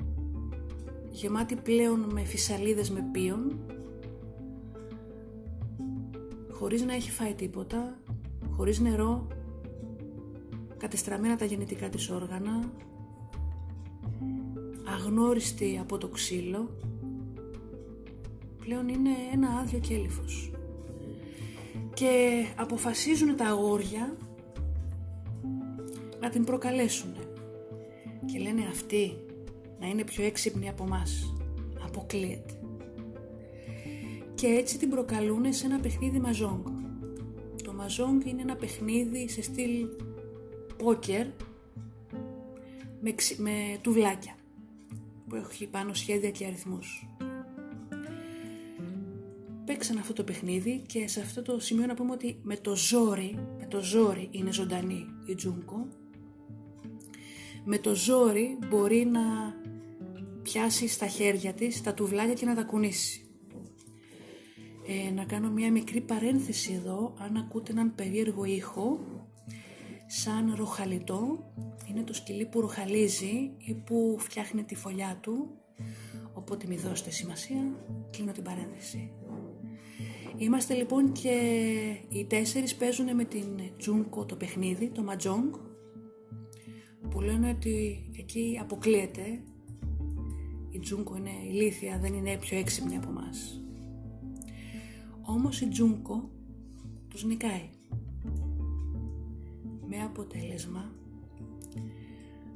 γεμάτη 1.11 1.57
πλέον 1.57 2.01
με 2.13 2.25
φυσαλίδες 2.25 2.91
με 2.91 3.09
πίον, 3.13 3.61
χωρίς 6.51 6.83
να 6.83 6.95
έχει 6.95 7.11
φάει 7.11 7.35
τίποτα, 7.35 7.99
χωρίς 8.51 8.81
νερό, 8.81 9.27
κατεστραμμένα 10.77 11.37
τα 11.37 11.45
γεννητικά 11.45 11.89
της 11.89 12.11
όργανα, 12.11 12.73
αγνώριστη 14.99 15.79
από 15.81 15.99
το 15.99 16.09
ξύλο, 16.09 16.71
πλέον 18.65 18.89
είναι 18.89 19.11
ένα 19.33 19.49
άδειο 19.49 19.79
κέλυφος. 19.79 20.51
Και 21.95 22.45
αποφασίζουν 22.57 23.37
τα 23.37 23.47
αγόρια 23.47 24.17
να 26.21 26.31
την 26.31 26.45
προκαλέσουν. 26.45 27.15
Και 28.33 28.39
λένε 28.39 28.67
αυτή 28.71 29.17
να 29.81 29.87
είναι 29.87 30.05
πιο 30.05 30.25
έξυπνη 30.25 30.69
από 30.69 30.85
μας. 30.85 31.35
Αποκλείεται. 31.85 32.61
Και 34.35 34.47
έτσι 34.47 34.79
την 34.79 34.91
προκαλούν 34.91 35.53
σε 35.53 35.67
ένα 35.67 35.81
παιχνίδι 35.81 36.21
μαζόγκ. 36.21 36.67
Το 37.65 37.73
μαζόγκ 37.73 38.27
είναι 38.27 38.43
ένα 38.43 38.57
παιχνίδι 38.57 39.29
σε 39.29 39.43
στυλ 39.43 39.87
πόκερ 40.77 41.27
με, 43.01 43.15
με 43.37 43.79
τουβλάκια 43.83 44.38
που 45.29 45.35
έχει 45.35 45.67
πάνω 45.67 45.95
σχέδια 45.95 46.31
και 46.31 46.47
αριθμούς. 46.47 47.09
Παίξαν 49.65 49.99
αυτό 49.99 50.13
το 50.13 50.25
παιχνίδι 50.25 50.83
και 50.87 51.09
σε 51.09 51.21
αυτό 51.21 51.43
το 51.43 51.59
σημείο 51.59 51.87
να 51.87 51.95
πούμε 51.95 52.13
ότι 52.13 52.39
με 52.43 52.57
το 52.57 52.77
ζόρι, 52.77 53.39
με 53.59 53.67
το 53.67 53.83
ζόρι 53.83 54.29
είναι 54.31 54.53
ζωντανή 54.53 55.07
η 55.27 55.35
Τζούνκο, 55.35 55.89
με 57.65 57.79
το 57.79 57.95
ζόρι 57.95 58.59
μπορεί 58.69 59.05
να 59.05 59.21
πιάσει 60.43 60.89
στα 60.89 61.07
χέρια 61.07 61.53
της 61.53 61.83
τα 61.83 61.95
τουβλάκια 61.95 62.35
και 62.35 62.47
να 62.47 62.55
τα 62.55 62.63
κουνήσει. 62.63 63.23
Ε, 64.87 65.11
να 65.11 65.25
κάνω 65.25 65.51
μια 65.51 65.71
μικρή 65.71 66.01
παρένθεση 66.01 66.73
εδώ, 66.73 67.15
αν 67.19 67.37
ακούτε 67.37 67.73
έναν 67.73 67.95
περίεργο 67.95 68.45
ήχο, 68.45 69.01
σαν 70.11 70.55
ροχαλιτό, 70.57 71.53
είναι 71.89 72.03
το 72.03 72.13
σκυλί 72.13 72.47
που 72.47 72.61
ροχαλίζει 72.61 73.51
ή 73.59 73.75
που 73.75 74.17
φτιάχνει 74.19 74.65
τη 74.65 74.75
φωλιά 74.75 75.19
του, 75.23 75.51
οπότε 76.33 76.67
μη 76.67 76.77
δώσετε 76.77 77.11
σημασία, 77.11 77.61
κλείνω 78.11 78.33
την 78.33 78.43
παρένθεση. 78.43 79.11
Είμαστε 80.37 80.75
λοιπόν 80.75 81.13
και 81.13 81.39
οι 82.09 82.25
τέσσερις 82.25 82.75
παίζουν 82.75 83.15
με 83.15 83.25
την 83.25 83.47
Τζούνκο 83.79 84.25
το 84.25 84.37
παιχνίδι, 84.37 84.89
το 84.89 85.03
Ματζόγκ, 85.03 85.55
που 87.11 87.21
λένε 87.21 87.49
ότι 87.49 88.09
εκεί 88.19 88.59
αποκλείεται, 88.61 89.43
η 90.71 90.79
Τζούνκο 90.79 91.17
είναι 91.17 91.31
ηλίθια, 91.51 91.99
δεν 91.99 92.15
είναι 92.15 92.37
πιο 92.37 92.59
έξυπνη 92.59 92.97
από 92.97 93.11
μας. 93.11 93.63
Όμως 95.27 95.61
η 95.61 95.69
Τζούνκο 95.69 96.31
τους 97.09 97.25
νικάει 97.25 97.71
με 99.89 100.03
αποτέλεσμα 100.03 100.93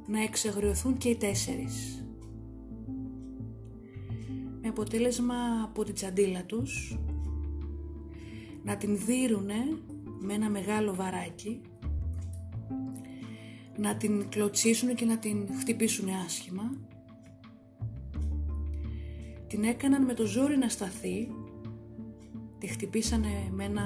να 0.07 0.23
εξαγριωθούν 0.23 0.97
και 0.97 1.09
οι 1.09 1.17
τέσσερις. 1.17 2.05
Με 4.63 4.69
αποτέλεσμα 4.69 5.35
από 5.65 5.85
την 5.85 5.95
τσαντίλα 5.95 6.45
τους 6.45 6.99
να 8.65 8.77
την 8.77 8.99
δίρουνε 8.99 9.79
με 10.21 10.35
ένα 10.35 10.51
μεγάλο 10.51 10.95
βαράκι 10.95 11.61
να 13.77 13.97
την 13.97 14.29
κλωτσίσουν 14.29 14.95
και 14.95 15.05
να 15.05 15.19
την 15.19 15.49
χτυπήσουν 15.61 16.09
άσχημα 16.25 16.73
την 19.47 19.65
έκαναν 19.65 20.05
με 20.05 20.15
το 20.15 20.27
ζόρι 20.27 20.57
να 20.57 20.69
σταθεί 20.69 21.29
τη 22.59 22.67
χτυπήσανε 22.67 23.49
με 23.51 23.65
ένα 23.65 23.85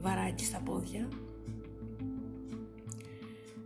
βαράκι 0.00 0.44
στα 0.44 0.60
πόδια 0.60 1.08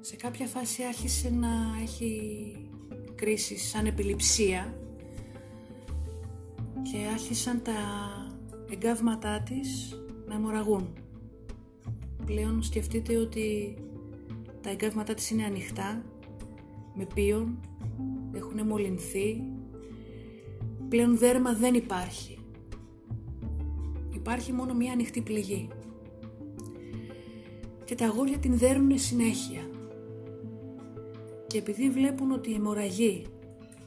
σε 0.04 0.16
κάποια 0.16 0.46
φάση 0.46 0.82
άρχισε 0.82 1.30
να 1.30 1.48
έχει 1.82 2.56
κρίσεις 3.14 3.68
σαν 3.68 3.86
επιληψία 3.86 4.74
και 6.82 6.96
άρχισαν 7.12 7.62
τα 7.62 7.72
εγκάβματά 8.70 9.40
της 9.40 9.98
να 10.26 10.34
αιμορραγούν. 10.34 10.92
Πλέον 12.26 12.62
σκεφτείτε 12.62 13.16
ότι 13.16 13.76
τα 14.60 14.70
εγκάβματά 14.70 15.14
της 15.14 15.30
είναι 15.30 15.44
ανοιχτά, 15.44 16.04
με 16.94 17.06
πίον, 17.14 17.60
έχουν 18.32 18.66
μολυνθεί. 18.66 19.42
Πλέον 20.88 21.18
δέρμα 21.18 21.52
δεν 21.52 21.74
υπάρχει. 21.74 22.38
Υπάρχει 24.14 24.52
μόνο 24.52 24.74
μία 24.74 24.92
ανοιχτή 24.92 25.20
πληγή. 25.20 25.68
Και 27.84 27.94
τα 27.94 28.06
αγόρια 28.06 28.38
την 28.38 28.58
δέρνουν 28.58 28.98
συνέχεια. 28.98 29.71
Και 31.52 31.58
επειδή 31.58 31.90
βλέπουν 31.90 32.30
ότι 32.30 32.54
αιμορραγεί 32.54 33.26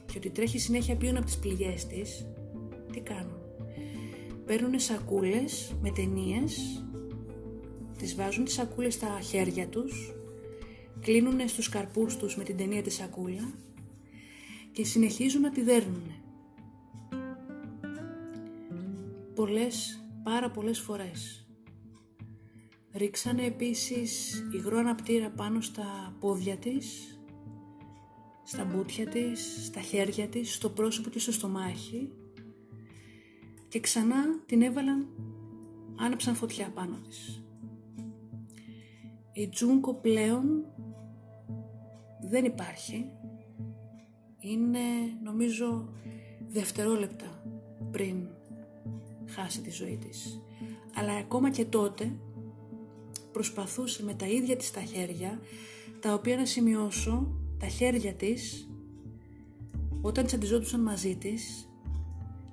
και 0.06 0.14
ότι 0.16 0.30
τρέχει 0.30 0.58
συνέχεια 0.58 0.96
πίον 0.96 1.16
από 1.16 1.26
τις 1.26 1.38
πληγές 1.38 1.86
της, 1.86 2.26
τι 2.92 3.00
κάνουν; 3.00 3.38
Παίρνουν 4.44 4.78
σακούλες 4.78 5.74
με 5.82 5.90
ταινίες, 5.90 6.84
τις 7.98 8.14
βάζουν 8.14 8.44
τις 8.44 8.54
σακούλες 8.54 8.94
στα 8.94 9.20
χέρια 9.20 9.68
τους, 9.68 10.14
κλείνουν 11.00 11.48
στους 11.48 11.68
καρπούς 11.68 12.16
τους 12.16 12.36
με 12.36 12.44
την 12.44 12.56
ταινία 12.56 12.82
τη 12.82 12.90
σακούλα 12.90 13.54
και 14.72 14.84
συνεχίζουν 14.84 15.40
να 15.40 15.50
τη 15.50 15.62
δέρνουν. 15.62 16.12
Πολλές, 19.34 20.04
πάρα 20.22 20.50
πολλές 20.50 20.80
φορές. 20.80 21.46
Ρίξανε 22.92 23.44
επίσης 23.44 24.42
υγρό 24.54 24.78
αναπτήρα 24.78 25.30
πάνω 25.30 25.60
στα 25.60 26.16
πόδια 26.20 26.56
της, 26.56 27.15
στα 28.48 28.64
μπούτια 28.64 29.06
της, 29.06 29.64
στα 29.64 29.80
χέρια 29.80 30.28
της, 30.28 30.54
στο 30.54 30.70
πρόσωπο 30.70 31.10
και 31.10 31.18
στο 31.18 31.32
στομάχι 31.32 32.12
και 33.68 33.80
ξανά 33.80 34.24
την 34.46 34.62
έβαλαν, 34.62 35.06
άναψαν 35.96 36.34
φωτιά 36.34 36.70
πάνω 36.74 36.98
της. 37.08 37.42
Η 39.32 39.48
Τζούνκο 39.48 39.94
πλέον 39.94 40.64
δεν 42.28 42.44
υπάρχει. 42.44 43.10
Είναι 44.38 44.78
νομίζω 45.22 45.92
δευτερόλεπτα 46.48 47.42
πριν 47.90 48.28
χάσει 49.26 49.60
τη 49.60 49.70
ζωή 49.70 49.96
της. 49.96 50.40
Αλλά 50.94 51.12
ακόμα 51.12 51.50
και 51.50 51.64
τότε 51.64 52.16
προσπαθούσε 53.32 54.04
με 54.04 54.14
τα 54.14 54.26
ίδια 54.26 54.56
της 54.56 54.70
τα 54.70 54.80
χέρια, 54.80 55.40
τα 56.00 56.14
οποία 56.14 56.36
να 56.36 56.44
σημειώσω, 56.44 57.45
τα 57.58 57.66
χέρια 57.66 58.12
της, 58.12 58.68
όταν 60.00 60.26
τσαντιζόντουσαν 60.26 60.80
μαζί 60.80 61.16
της, 61.16 61.68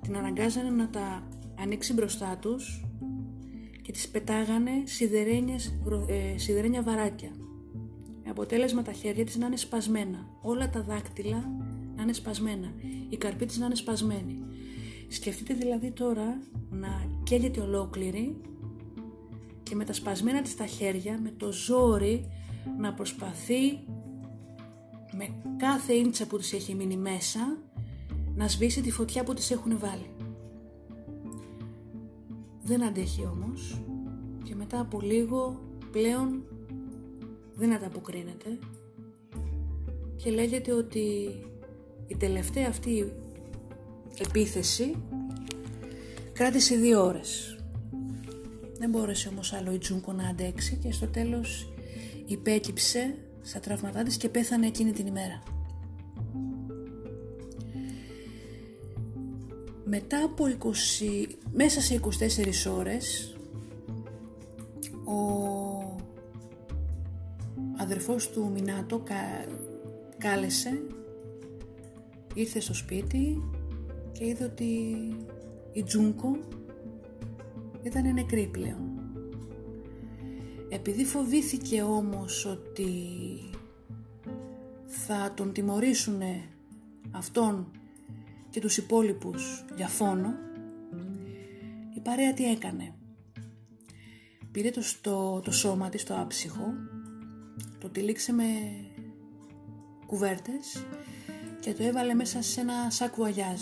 την 0.00 0.16
αναγκάζανε 0.16 0.70
να 0.70 0.88
τα 0.88 1.28
ανοίξει 1.60 1.92
μπροστά 1.92 2.38
τους 2.40 2.84
και 3.82 3.92
τις 3.92 4.08
πετάγανε 4.08 4.70
ε, 6.06 6.38
σιδερένια 6.38 6.82
βαράκια. 6.82 7.30
Με 8.24 8.30
αποτέλεσμα 8.30 8.82
τα 8.82 8.92
χέρια 8.92 9.24
της 9.24 9.36
να 9.36 9.46
είναι 9.46 9.56
σπασμένα, 9.56 10.26
όλα 10.42 10.70
τα 10.70 10.82
δάκτυλα 10.82 11.50
να 11.96 12.02
είναι 12.02 12.12
σπασμένα, 12.12 12.72
η 13.08 13.16
καρπή 13.16 13.46
της 13.46 13.58
να 13.58 13.66
είναι 13.66 13.74
σπασμένη. 13.74 14.44
Σκεφτείτε 15.08 15.54
δηλαδή 15.54 15.90
τώρα 15.90 16.40
να 16.70 17.08
καίγεται 17.22 17.60
ολόκληρη 17.60 18.40
και 19.62 19.74
με 19.74 19.84
τα 19.84 19.92
σπασμένα 19.92 20.42
της 20.42 20.56
τα 20.56 20.66
χέρια, 20.66 21.20
με 21.22 21.32
το 21.36 21.52
ζόρι 21.52 22.28
να 22.78 22.92
προσπαθεί 22.92 23.78
με 25.16 25.28
κάθε 25.56 25.92
ίντσα 25.92 26.26
που 26.26 26.36
της 26.36 26.52
έχει 26.52 26.74
μείνει 26.74 26.96
μέσα 26.96 27.58
να 28.34 28.48
σβήσει 28.48 28.80
τη 28.80 28.90
φωτιά 28.90 29.24
που 29.24 29.34
της 29.34 29.50
έχουν 29.50 29.78
βάλει. 29.78 30.10
Δεν 32.62 32.84
αντέχει 32.84 33.26
όμως 33.32 33.80
και 34.44 34.54
μετά 34.54 34.80
από 34.80 35.00
λίγο 35.00 35.60
πλέον 35.90 36.42
δεν 37.54 37.72
ανταποκρίνεται 37.72 38.58
και 40.16 40.30
λέγεται 40.30 40.72
ότι 40.72 41.28
η 42.06 42.16
τελευταία 42.16 42.68
αυτή 42.68 43.12
επίθεση 44.18 44.94
κράτησε 46.32 46.76
δύο 46.76 47.04
ώρες. 47.04 47.58
Δεν 48.78 48.90
μπόρεσε 48.90 49.28
όμως 49.28 49.52
άλλο 49.52 49.72
η 49.72 49.78
Τζούνκο 49.78 50.12
να 50.12 50.28
αντέξει 50.28 50.76
και 50.82 50.92
στο 50.92 51.06
τέλος 51.06 51.72
υπέκυψε 52.26 53.14
στα 53.44 53.60
τραυματά 53.60 54.02
της 54.02 54.16
και 54.16 54.28
πέθανε 54.28 54.66
εκείνη 54.66 54.92
την 54.92 55.06
ημέρα. 55.06 55.42
Μετά 59.84 60.24
από 60.24 60.44
20, 60.44 61.26
μέσα 61.52 61.80
σε 61.80 61.94
24 61.94 62.76
ώρες 62.76 63.36
ο 65.04 65.44
αδερφός 67.76 68.30
του 68.30 68.50
Μινάτο 68.54 69.02
κάλεσε, 70.18 70.82
ήρθε 72.34 72.60
στο 72.60 72.74
σπίτι 72.74 73.42
και 74.12 74.26
είδε 74.26 74.44
ότι 74.44 74.72
η 75.72 75.82
Τζούνκο 75.82 76.38
ήταν 77.82 78.12
νεκρή 78.12 78.48
πλέον. 78.52 78.93
Επειδή 80.74 81.04
φοβήθηκε 81.04 81.82
όμως 81.82 82.44
ότι 82.44 82.90
θα 84.86 85.32
τον 85.36 85.52
τιμωρήσουν 85.52 86.20
αυτόν 87.10 87.70
και 88.50 88.60
τους 88.60 88.76
υπόλοιπους 88.76 89.64
για 89.76 89.88
φόνο, 89.88 90.34
η 91.96 92.00
παρέα 92.00 92.32
τι 92.32 92.44
έκανε. 92.50 92.94
Πήρε 94.52 94.70
το, 94.70 94.82
στο, 94.82 95.40
το 95.44 95.50
σώμα 95.50 95.88
της, 95.88 96.04
το 96.04 96.18
άψυχο, 96.20 96.72
το 97.78 97.88
τυλίξε 97.88 98.32
με 98.32 98.44
κουβέρτες 100.06 100.86
και 101.60 101.72
το 101.72 101.82
έβαλε 101.82 102.14
μέσα 102.14 102.42
σε 102.42 102.60
ένα 102.60 102.90
σακ 102.90 103.14
βουαγιάζ. 103.14 103.60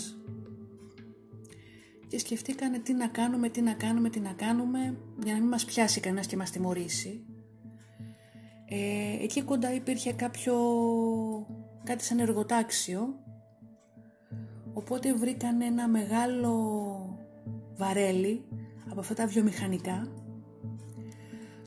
Και 2.13 2.19
σκεφτήκανε 2.19 2.79
τι 2.79 2.93
να 2.93 3.07
κάνουμε, 3.07 3.49
τι 3.49 3.61
να 3.61 3.73
κάνουμε, 3.73 4.09
τι 4.09 4.19
να 4.19 4.31
κάνουμε 4.31 4.97
για 5.23 5.33
να 5.33 5.39
μην 5.39 5.47
μας 5.47 5.65
πιάσει 5.65 5.99
κανένας 5.99 6.27
και 6.27 6.37
μας 6.37 6.51
τιμωρήσει. 6.51 7.25
Ε, 8.69 9.23
εκεί 9.23 9.41
κοντά 9.41 9.73
υπήρχε 9.73 10.13
κάποιο, 10.13 10.55
κάτι 11.83 12.03
σαν 12.03 12.19
εργοτάξιο 12.19 13.23
Οπότε 14.73 15.13
βρήκαν 15.13 15.61
ένα 15.61 15.87
μεγάλο 15.87 16.53
βαρέλι 17.75 18.41
από 18.89 18.99
αυτά 18.99 19.13
τα 19.13 19.27
βιομηχανικά. 19.27 20.07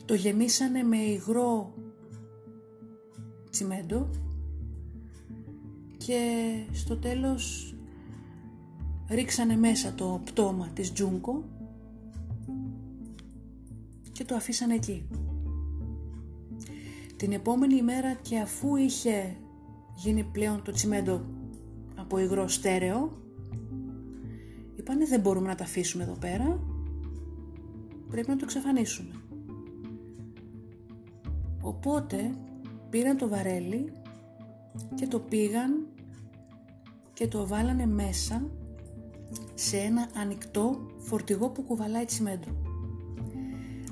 Το 0.05 0.13
γεμίσανε 0.13 0.83
με 0.83 0.97
υγρό 0.97 1.73
τσιμέντο 3.49 4.09
και 5.97 6.51
στο 6.73 6.97
τέλος 6.97 7.75
ρίξανε 9.09 9.55
μέσα 9.55 9.93
το 9.93 10.21
πτώμα 10.25 10.67
της 10.73 10.91
Τζούνκο 10.91 11.43
και 14.11 14.25
το 14.25 14.35
αφήσανε 14.35 14.73
εκεί. 14.73 15.07
Την 17.15 17.31
επόμενη 17.31 17.75
ημέρα 17.75 18.13
και 18.13 18.39
αφού 18.39 18.75
είχε 18.75 19.37
γίνει 19.95 20.23
πλέον 20.23 20.61
το 20.63 20.71
τσιμέντο 20.71 21.21
από 21.95 22.17
υγρό 22.17 22.47
στέρεο 22.47 23.21
είπανε 24.75 25.05
δεν 25.05 25.19
μπορούμε 25.19 25.47
να 25.47 25.55
τα 25.55 25.63
αφήσουμε 25.63 26.03
εδώ 26.03 26.15
πέρα 26.19 26.59
πρέπει 28.09 28.29
να 28.29 28.35
το 28.35 28.41
εξαφανίσουμε 28.43 29.13
οπότε 31.61 32.35
πήραν 32.89 33.17
το 33.17 33.27
βαρέλι 33.27 33.91
και 34.95 35.07
το 35.07 35.19
πήγαν 35.19 35.87
και 37.13 37.27
το 37.27 37.47
βάλανε 37.47 37.85
μέσα 37.85 38.49
σε 39.53 39.77
ένα 39.77 40.09
ανοιχτό 40.15 40.87
φορτηγό 40.97 41.49
που 41.49 41.63
κουβαλάει 41.63 42.05
τσιμέντο. 42.05 42.47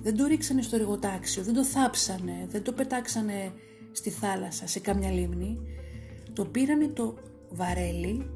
Δεν 0.02 0.18
το 0.18 0.26
ρίξανε 0.26 0.62
στο 0.62 0.76
εργοτάξιο, 0.76 1.44
δεν 1.44 1.54
το 1.54 1.64
θάψανε, 1.64 2.48
δεν 2.50 2.64
το 2.64 2.72
πετάξανε 2.72 3.52
στη 3.92 4.10
θάλασσα, 4.10 4.68
σε 4.68 4.80
κάμια 4.80 5.12
λίμνη. 5.12 5.60
Το 6.34 6.46
πήρανε, 6.46 6.88
το 6.88 7.16
βαρέλι 7.50 8.30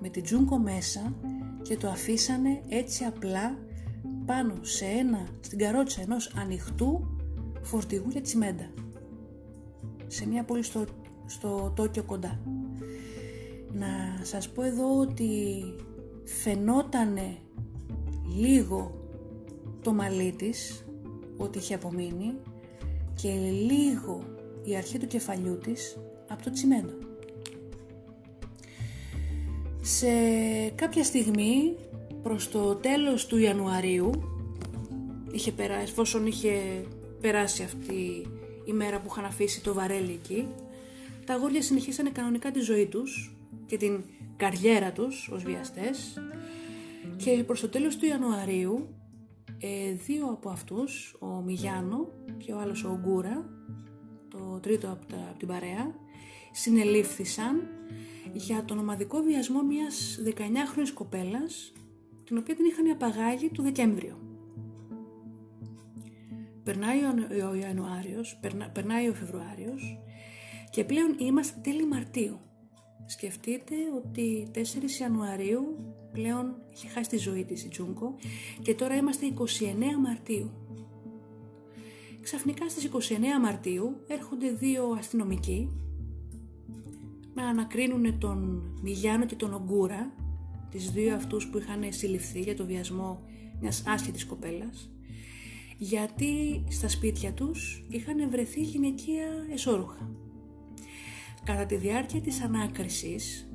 με 0.00 0.08
την 0.08 0.22
τζούγκο 0.22 0.58
μέσα 0.58 1.14
και 1.62 1.76
το 1.76 1.88
αφήσανε 1.88 2.60
έτσι 2.68 3.04
απλά 3.04 3.58
πάνω 4.26 4.54
σε 4.60 4.84
ένα, 4.84 5.28
στην 5.40 5.58
καρότσα 5.58 6.00
ενός 6.00 6.32
ανοιχτού 6.36 7.16
φορτηγού 7.62 8.08
για 8.08 8.20
τσιμέντα 8.20 8.70
σε 10.06 10.26
μια 10.26 10.44
πόλη 10.44 10.62
στο, 10.62 10.84
στο 11.26 11.72
Τόκιο 11.76 12.02
κοντά. 12.02 12.38
Να 13.74 14.18
σας 14.22 14.48
πω 14.48 14.62
εδώ 14.62 14.98
ότι 15.00 15.62
φαινότανε 16.24 17.36
λίγο 18.38 19.08
το 19.82 19.92
μαλλί 19.92 20.32
της, 20.32 20.84
ότι 21.36 21.58
είχε 21.58 21.74
απομείνει 21.74 22.34
και 23.22 23.28
λίγο 23.68 24.24
η 24.64 24.76
αρχή 24.76 24.98
του 24.98 25.06
κεφαλιού 25.06 25.58
της 25.58 25.96
από 26.28 26.42
το 26.42 26.50
τσιμέντο. 26.50 26.94
Σε 29.80 30.08
κάποια 30.74 31.04
στιγμή 31.04 31.76
προς 32.22 32.50
το 32.50 32.74
τέλος 32.74 33.26
του 33.26 33.38
Ιανουαρίου 33.38 34.10
είχε 35.32 35.52
περάσει, 35.52 35.82
εφόσον 35.82 36.26
είχε 36.26 36.84
περάσει 37.20 37.62
αυτή 37.62 38.26
η 38.64 38.72
μέρα 38.72 39.00
που 39.00 39.08
είχαν 39.10 39.24
αφήσει 39.24 39.62
το 39.62 39.74
βαρέλι 39.74 40.12
εκεί 40.12 40.46
τα 41.26 41.34
αγόρια 41.34 41.62
συνεχίσανε 41.62 42.10
κανονικά 42.10 42.50
τη 42.50 42.60
ζωή 42.60 42.86
τους 42.86 43.36
και 43.66 43.76
την 43.76 44.02
καριέρα 44.36 44.92
τους 44.92 45.28
ως 45.28 45.42
βιαστές 45.42 46.18
και 47.16 47.44
προς 47.44 47.60
το 47.60 47.68
τέλος 47.68 47.96
του 47.96 48.06
Ιανουαρίου 48.06 48.88
ε, 49.58 49.92
δύο 49.92 50.26
από 50.26 50.50
αυτούς, 50.50 51.16
ο 51.20 51.26
Μιγιάνο 51.26 52.08
και 52.36 52.52
ο 52.52 52.58
άλλος 52.58 52.84
ο 52.84 52.98
Γκούρα, 53.02 53.50
το 54.28 54.58
τρίτο 54.62 54.90
από, 54.90 55.06
τα, 55.06 55.16
από 55.16 55.38
την 55.38 55.48
παρέα, 55.48 55.94
συνελήφθησαν 56.52 57.68
για 58.32 58.64
τον 58.64 58.78
ομαδικό 58.78 59.22
βιασμό 59.22 59.62
μιας 59.62 60.20
19χρονης 60.24 60.90
κοπέλας, 60.94 61.72
την 62.24 62.36
οποία 62.38 62.56
την 62.56 62.64
είχαν 62.64 62.90
απαγάγει 62.90 63.50
το 63.50 63.62
Δεκέμβριο. 63.62 64.18
Περνάει 66.62 66.98
ο 67.50 67.54
Ιανουάριος, 67.54 68.40
περνάει 68.72 69.08
ο 69.08 69.14
Φεβρουάριος 69.14 69.98
και 70.70 70.84
πλέον 70.84 71.14
είμαστε 71.18 71.60
τέλη 71.62 71.86
Μαρτίου. 71.86 72.40
Σκεφτείτε 73.06 73.74
ότι 73.96 74.50
4 74.54 74.58
Ιανουαρίου 75.00 75.76
πλέον 76.12 76.54
έχει 76.72 76.86
χάσει 76.86 77.08
τη 77.08 77.16
ζωή 77.16 77.44
της 77.44 77.64
η 77.64 77.68
Τζούγκο 77.68 78.16
και 78.62 78.74
τώρα 78.74 78.96
είμαστε 78.96 79.26
29 79.38 79.42
Μαρτίου. 80.02 80.50
Ξαφνικά 82.22 82.68
στις 82.68 82.88
29 82.92 83.16
Μαρτίου 83.42 83.96
έρχονται 84.06 84.50
δύο 84.50 84.96
αστυνομικοί 84.98 85.70
να 87.34 87.46
ανακρίνουν 87.48 88.18
τον 88.18 88.62
Μιγιάνο 88.82 89.26
και 89.26 89.34
τον 89.34 89.54
Ογκούρα, 89.54 90.12
τις 90.70 90.90
δύο 90.90 91.14
αυτούς 91.14 91.48
που 91.48 91.58
είχαν 91.58 91.84
συλληφθεί 91.88 92.40
για 92.40 92.56
το 92.56 92.66
βιασμό 92.66 93.22
μιας 93.60 93.82
άσχετης 93.86 94.26
κοπέλας, 94.26 94.90
γιατί 95.78 96.64
στα 96.68 96.88
σπίτια 96.88 97.32
τους 97.32 97.84
είχαν 97.88 98.30
βρεθεί 98.30 98.60
γυναικεία 98.60 99.26
εσώρουχα. 99.52 100.10
Κατά 101.44 101.66
τη 101.66 101.76
διάρκεια 101.76 102.20
της 102.20 102.42
ανάκρισης, 102.42 103.48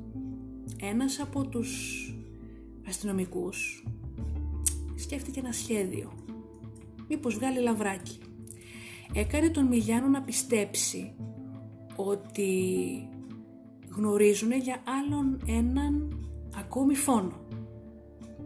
ένας 0.80 1.20
από 1.20 1.46
τους 1.46 1.70
αστυνομικούς 2.86 3.84
σκέφτηκε 4.94 5.40
ένα 5.40 5.52
σχέδιο. 5.52 6.12
Μήπως 7.08 7.34
βγάλει 7.34 7.60
λαβράκι. 7.60 8.18
Έκανε 9.12 9.48
τον 9.48 9.66
Μιλιάνο 9.66 10.08
να 10.08 10.22
πιστέψει 10.22 11.14
ότι 11.96 12.52
γνωρίζουν 13.88 14.52
για 14.52 14.82
άλλον 14.84 15.40
έναν 15.46 16.18
ακόμη 16.56 16.94
φόνο, 16.94 17.40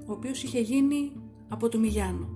ο 0.06 0.12
οποίος 0.12 0.42
είχε 0.42 0.60
γίνει 0.60 1.12
από 1.48 1.68
τον 1.68 1.80
Μιλιάνο. 1.80 2.28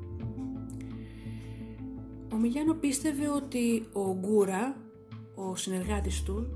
Ο 2.32 2.36
Μιλιάνο 2.36 2.74
πίστευε 2.74 3.28
ότι 3.28 3.86
ο 3.92 4.14
Γκούρα, 4.14 4.76
ο 5.34 5.56
συνεργάτης 5.56 6.22
του, 6.22 6.55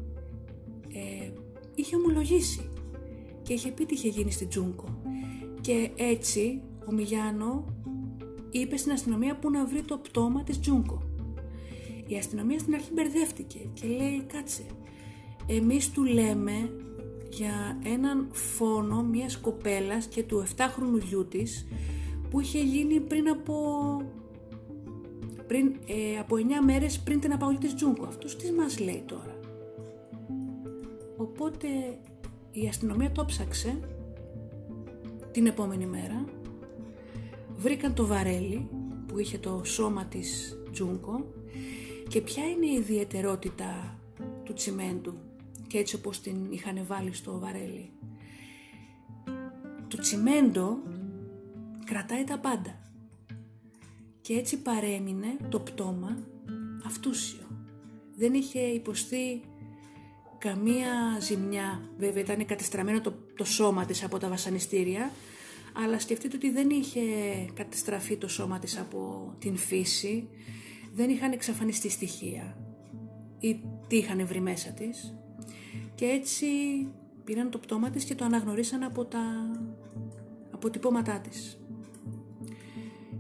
ε, 0.92 1.30
είχε 1.74 1.96
ομολογήσει 1.96 2.70
και 3.42 3.52
είχε 3.52 3.70
πει 3.70 3.86
τι 3.86 3.94
είχε 3.94 4.08
γίνει 4.08 4.30
στην 4.30 4.48
Τζούγκο. 4.48 5.02
Και 5.60 5.90
έτσι 5.96 6.62
ο 6.86 6.92
Μιγιάνο 6.92 7.64
είπε 8.50 8.76
στην 8.76 8.92
αστυνομία 8.92 9.36
που 9.36 9.50
να 9.50 9.66
βρει 9.66 9.82
το 9.82 9.96
πτώμα 9.98 10.42
της 10.42 10.60
Τζούγκο. 10.60 11.02
Η 12.06 12.16
αστυνομία 12.16 12.58
στην 12.58 12.74
αρχή 12.74 12.92
μπερδεύτηκε 12.92 13.58
και 13.72 13.86
λέει 13.86 14.22
κάτσε, 14.26 14.62
εμείς 15.46 15.90
του 15.90 16.04
λέμε 16.04 16.70
για 17.30 17.78
έναν 17.84 18.28
φόνο 18.32 19.02
μιας 19.02 19.38
κοπέλας 19.38 20.06
και 20.06 20.22
του 20.22 20.44
7χρονου 20.56 21.02
γιού 21.08 21.26
της 21.28 21.66
που 22.30 22.40
είχε 22.40 22.62
γίνει 22.62 23.00
πριν 23.00 23.28
από, 23.28 23.56
πριν, 25.46 25.74
ε, 25.86 26.18
από 26.18 26.36
9 26.36 26.40
μέρες 26.64 27.00
πριν 27.00 27.20
την 27.20 27.32
απαγωγή 27.32 27.58
της 27.58 27.74
Τζούγκο. 27.74 28.04
Αυτός 28.04 28.36
τι 28.36 28.52
μας 28.52 28.78
λέει 28.78 29.02
τώρα; 29.06 29.29
Οπότε 31.20 31.68
η 32.50 32.68
αστυνομία 32.68 33.10
το 33.10 33.24
ψάξε 33.24 33.80
την 35.30 35.46
επόμενη 35.46 35.86
μέρα. 35.86 36.24
Βρήκαν 37.56 37.94
το 37.94 38.06
βαρέλι 38.06 38.68
που 39.06 39.18
είχε 39.18 39.38
το 39.38 39.60
σώμα 39.64 40.04
της 40.04 40.58
Τζούγκο 40.72 41.34
και 42.08 42.20
ποια 42.20 42.44
είναι 42.44 42.66
η 42.66 42.74
ιδιαιτερότητα 42.74 43.98
του 44.44 44.52
τσιμέντου 44.52 45.14
και 45.66 45.78
έτσι 45.78 45.96
όπως 45.96 46.20
την 46.20 46.36
είχαν 46.50 46.84
βάλει 46.86 47.12
στο 47.12 47.38
βαρέλι. 47.38 47.90
Το 49.88 49.98
τσιμέντο 49.98 50.78
κρατάει 51.84 52.24
τα 52.24 52.38
πάντα 52.38 52.92
και 54.20 54.34
έτσι 54.34 54.62
παρέμεινε 54.62 55.36
το 55.48 55.60
πτώμα 55.60 56.18
αυτούσιο. 56.86 57.46
Δεν 58.16 58.34
είχε 58.34 58.60
υποστεί 58.60 59.42
καμία 60.40 61.18
ζημιά, 61.20 61.90
βέβαια 61.98 62.22
ήταν 62.22 62.46
κατεστραμμένο 62.46 63.00
το, 63.00 63.14
το 63.36 63.44
σώμα 63.44 63.84
της 63.84 64.04
από 64.04 64.18
τα 64.18 64.28
βασανιστήρια, 64.28 65.10
αλλά 65.84 65.98
σκεφτείτε 65.98 66.36
ότι 66.36 66.50
δεν 66.50 66.70
είχε 66.70 67.00
καταστραφεί 67.54 68.16
το 68.16 68.28
σώμα 68.28 68.58
της 68.58 68.78
από 68.78 69.32
την 69.38 69.56
φύση, 69.56 70.28
δεν 70.94 71.10
είχαν 71.10 71.32
εξαφανιστεί 71.32 71.88
στοιχεία 71.88 72.56
ή 73.38 73.60
τι 73.86 73.96
είχαν 73.96 74.26
βρει 74.26 74.40
μέσα 74.40 74.70
της 74.70 75.14
και 75.94 76.04
έτσι 76.04 76.46
πήραν 77.24 77.50
το 77.50 77.58
πτώμα 77.58 77.90
της 77.90 78.04
και 78.04 78.14
το 78.14 78.24
αναγνωρίσαν 78.24 78.82
από 78.82 79.04
τα 79.04 79.50
αποτυπώματά 80.50 81.20
της. 81.20 81.60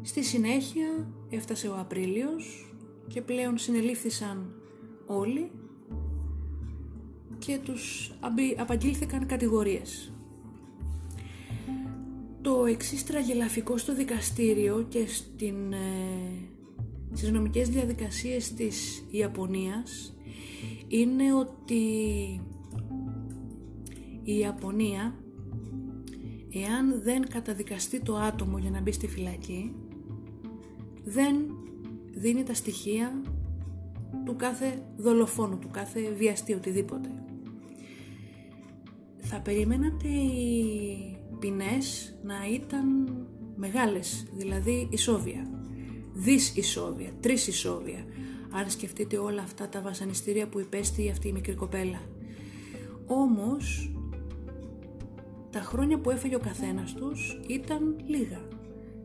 Στη 0.02 0.24
συνέχεια 0.24 1.12
έφτασε 1.30 1.68
ο 1.68 1.76
Απρίλιος 1.78 2.74
και 3.08 3.22
πλέον 3.22 3.58
συνελήφθησαν 3.58 4.54
όλοι 5.06 5.50
και 7.46 7.58
τους 7.64 8.12
απαγγείλθηκαν 8.56 9.26
κατηγορίες. 9.26 10.12
Το 12.42 12.64
εξής 12.64 13.04
τραγελαφικό 13.04 13.76
στο 13.76 13.94
δικαστήριο 13.94 14.86
και 14.88 15.06
στην, 15.06 15.72
ε, 15.72 15.78
στις 17.12 17.30
νομικές 17.30 17.68
διαδικασίες 17.68 18.54
της 18.54 19.04
Ιαπωνίας 19.10 20.16
είναι 20.88 21.34
ότι 21.34 21.84
η 24.22 24.38
Ιαπωνία 24.38 25.14
εάν 26.52 27.02
δεν 27.02 27.28
καταδικαστεί 27.28 28.00
το 28.00 28.16
άτομο 28.16 28.58
για 28.58 28.70
να 28.70 28.80
μπει 28.80 28.92
στη 28.92 29.06
φυλακή 29.06 29.74
δεν 31.04 31.36
δίνει 32.14 32.42
τα 32.42 32.54
στοιχεία 32.54 33.22
του 34.24 34.36
κάθε 34.36 34.82
δολοφόνου, 34.96 35.58
του 35.58 35.68
κάθε 35.70 36.00
βιαστή, 36.18 36.54
οτιδήποτε 36.54 37.08
θα 39.20 39.40
περιμένατε 39.40 40.08
οι 40.08 41.16
ποινές 41.38 42.16
να 42.22 42.34
ήταν 42.52 42.86
μεγάλες, 43.56 44.26
δηλαδή 44.36 44.88
ισόβια. 44.90 45.50
Δις 46.12 46.56
ισόβια, 46.56 47.10
τρεις 47.20 47.46
ισόβια, 47.46 48.04
αν 48.50 48.70
σκεφτείτε 48.70 49.16
όλα 49.18 49.42
αυτά 49.42 49.68
τα 49.68 49.80
βασανιστήρια 49.80 50.48
που 50.48 50.60
υπέστη 50.60 51.10
αυτή 51.10 51.28
η 51.28 51.32
μικρή 51.32 51.54
κοπέλα. 51.54 52.00
Όμως, 53.06 53.92
τα 55.50 55.60
χρόνια 55.60 55.98
που 55.98 56.10
έφεγε 56.10 56.34
ο 56.34 56.40
καθένας 56.40 56.94
τους 56.94 57.40
ήταν 57.46 57.96
λίγα. 58.06 58.40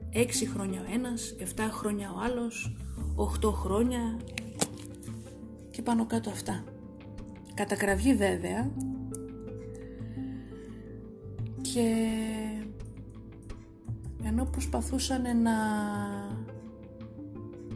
Έξι 0.09 0.47
χρόνια 0.47 0.81
ο 0.81 0.93
ένας, 0.93 1.35
εφτά 1.39 1.63
χρόνια 1.63 2.11
ο 2.11 2.19
άλλος, 2.19 2.75
οχτώ 3.15 3.51
χρόνια 3.51 4.19
και 5.71 5.81
πάνω 5.81 6.05
κάτω 6.05 6.29
αυτά. 6.29 6.63
Κατακραυγή 7.53 8.15
βέβαια, 8.15 8.71
και 11.75 12.07
ενώ 14.23 14.45
προσπαθούσαν 14.45 15.41
να 15.41 15.51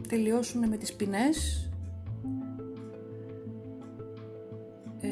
τελειώσουν 0.08 0.68
με 0.68 0.76
τις 0.76 0.92
ποινές 0.92 1.68
ε, 5.00 5.08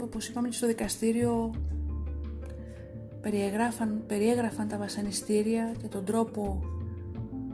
όπως 0.00 0.28
είπαμε 0.28 0.48
και 0.48 0.56
στο 0.56 0.66
δικαστήριο 0.66 1.54
περιέγραφαν, 3.20 4.04
περιέγραφαν 4.06 4.68
τα 4.68 4.78
βασανιστήρια 4.78 5.74
και 5.82 5.86
τον 5.88 6.04
τρόπο 6.04 6.62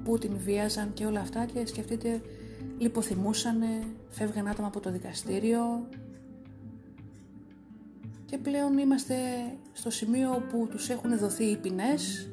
που 0.05 0.19
την 0.19 0.33
βίαζαν 0.37 0.93
και 0.93 1.07
όλα 1.07 1.21
αυτά 1.21 1.45
και 1.45 1.67
σκεφτείτε 1.67 2.21
λιποθυμούσανε, 2.79 3.83
φεύγαν 4.09 4.49
άτομα 4.49 4.69
από 4.69 4.81
το 4.81 4.91
δικαστήριο 4.91 5.89
και 8.33 8.39
πλέον 8.39 8.79
είμαστε 8.79 9.17
στο 9.73 9.91
σημείο 9.91 10.47
που 10.51 10.69
τους 10.71 10.89
έχουν 10.89 11.19
δοθεί 11.19 11.45
οι 11.45 11.57
ποινές 11.57 12.31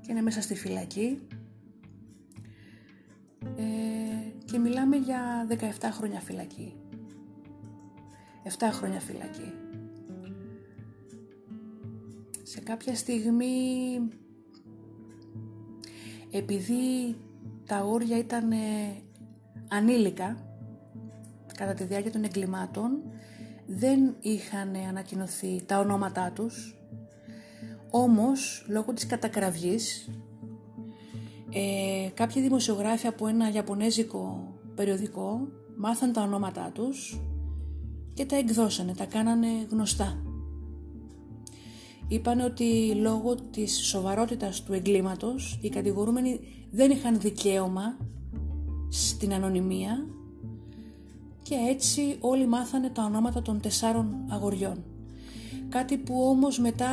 και 0.00 0.12
είναι 0.12 0.22
μέσα 0.22 0.42
στη 0.42 0.54
φυλακή 0.54 1.18
ε, 3.56 3.64
και 4.44 4.58
μιλάμε 4.58 4.96
για 4.96 5.46
17 5.50 5.54
χρόνια 5.90 6.20
φυλακή. 6.20 6.74
7 8.44 8.50
χρόνια 8.72 9.00
φυλακή. 9.00 9.52
κάποια 12.64 12.94
στιγμή 12.94 13.54
επειδή 16.30 17.16
τα 17.66 17.76
αγόρια 17.76 18.18
ήταν 18.18 18.52
ανήλικα 19.68 20.36
κατά 21.56 21.74
τη 21.74 21.84
διάρκεια 21.84 22.10
των 22.12 22.24
εγκλημάτων 22.24 23.02
δεν 23.70 24.14
είχαν 24.20 24.74
ανακοινωθεί 24.88 25.62
τα 25.66 25.78
ονόματά 25.78 26.32
τους 26.34 26.76
όμως 27.90 28.64
λόγω 28.68 28.92
της 28.92 29.06
κατακραυγής 29.06 30.08
ε, 31.50 32.08
κάποιοι 32.14 32.42
δημοσιογράφοι 32.42 33.06
από 33.06 33.26
ένα 33.26 33.52
ιαπωνέζικο 33.52 34.52
περιοδικό 34.74 35.48
μάθαν 35.76 36.12
τα 36.12 36.22
ονόματά 36.22 36.70
τους 36.74 37.20
και 38.14 38.26
τα 38.26 38.36
εκδώσανε, 38.36 38.94
τα 38.94 39.04
κάνανε 39.04 39.48
γνωστά. 39.70 40.22
Είπαν 42.08 42.40
ότι 42.40 42.94
λόγω 42.94 43.34
της 43.34 43.86
σοβαρότητας 43.86 44.62
του 44.62 44.72
εγκλήματος 44.72 45.58
οι 45.62 45.68
κατηγορούμενοι 45.68 46.40
δεν 46.70 46.90
είχαν 46.90 47.20
δικαίωμα 47.20 47.96
στην 48.88 49.32
ανωνυμία 49.32 50.06
και 51.48 51.54
έτσι 51.68 52.16
όλοι 52.20 52.46
μάθανε 52.46 52.88
τα 52.88 53.04
ονόματα 53.04 53.42
των 53.42 53.60
τεσσάρων 53.60 54.24
αγοριών. 54.28 54.84
Κάτι 55.68 55.96
που 55.96 56.22
όμως 56.22 56.58
μετά 56.58 56.90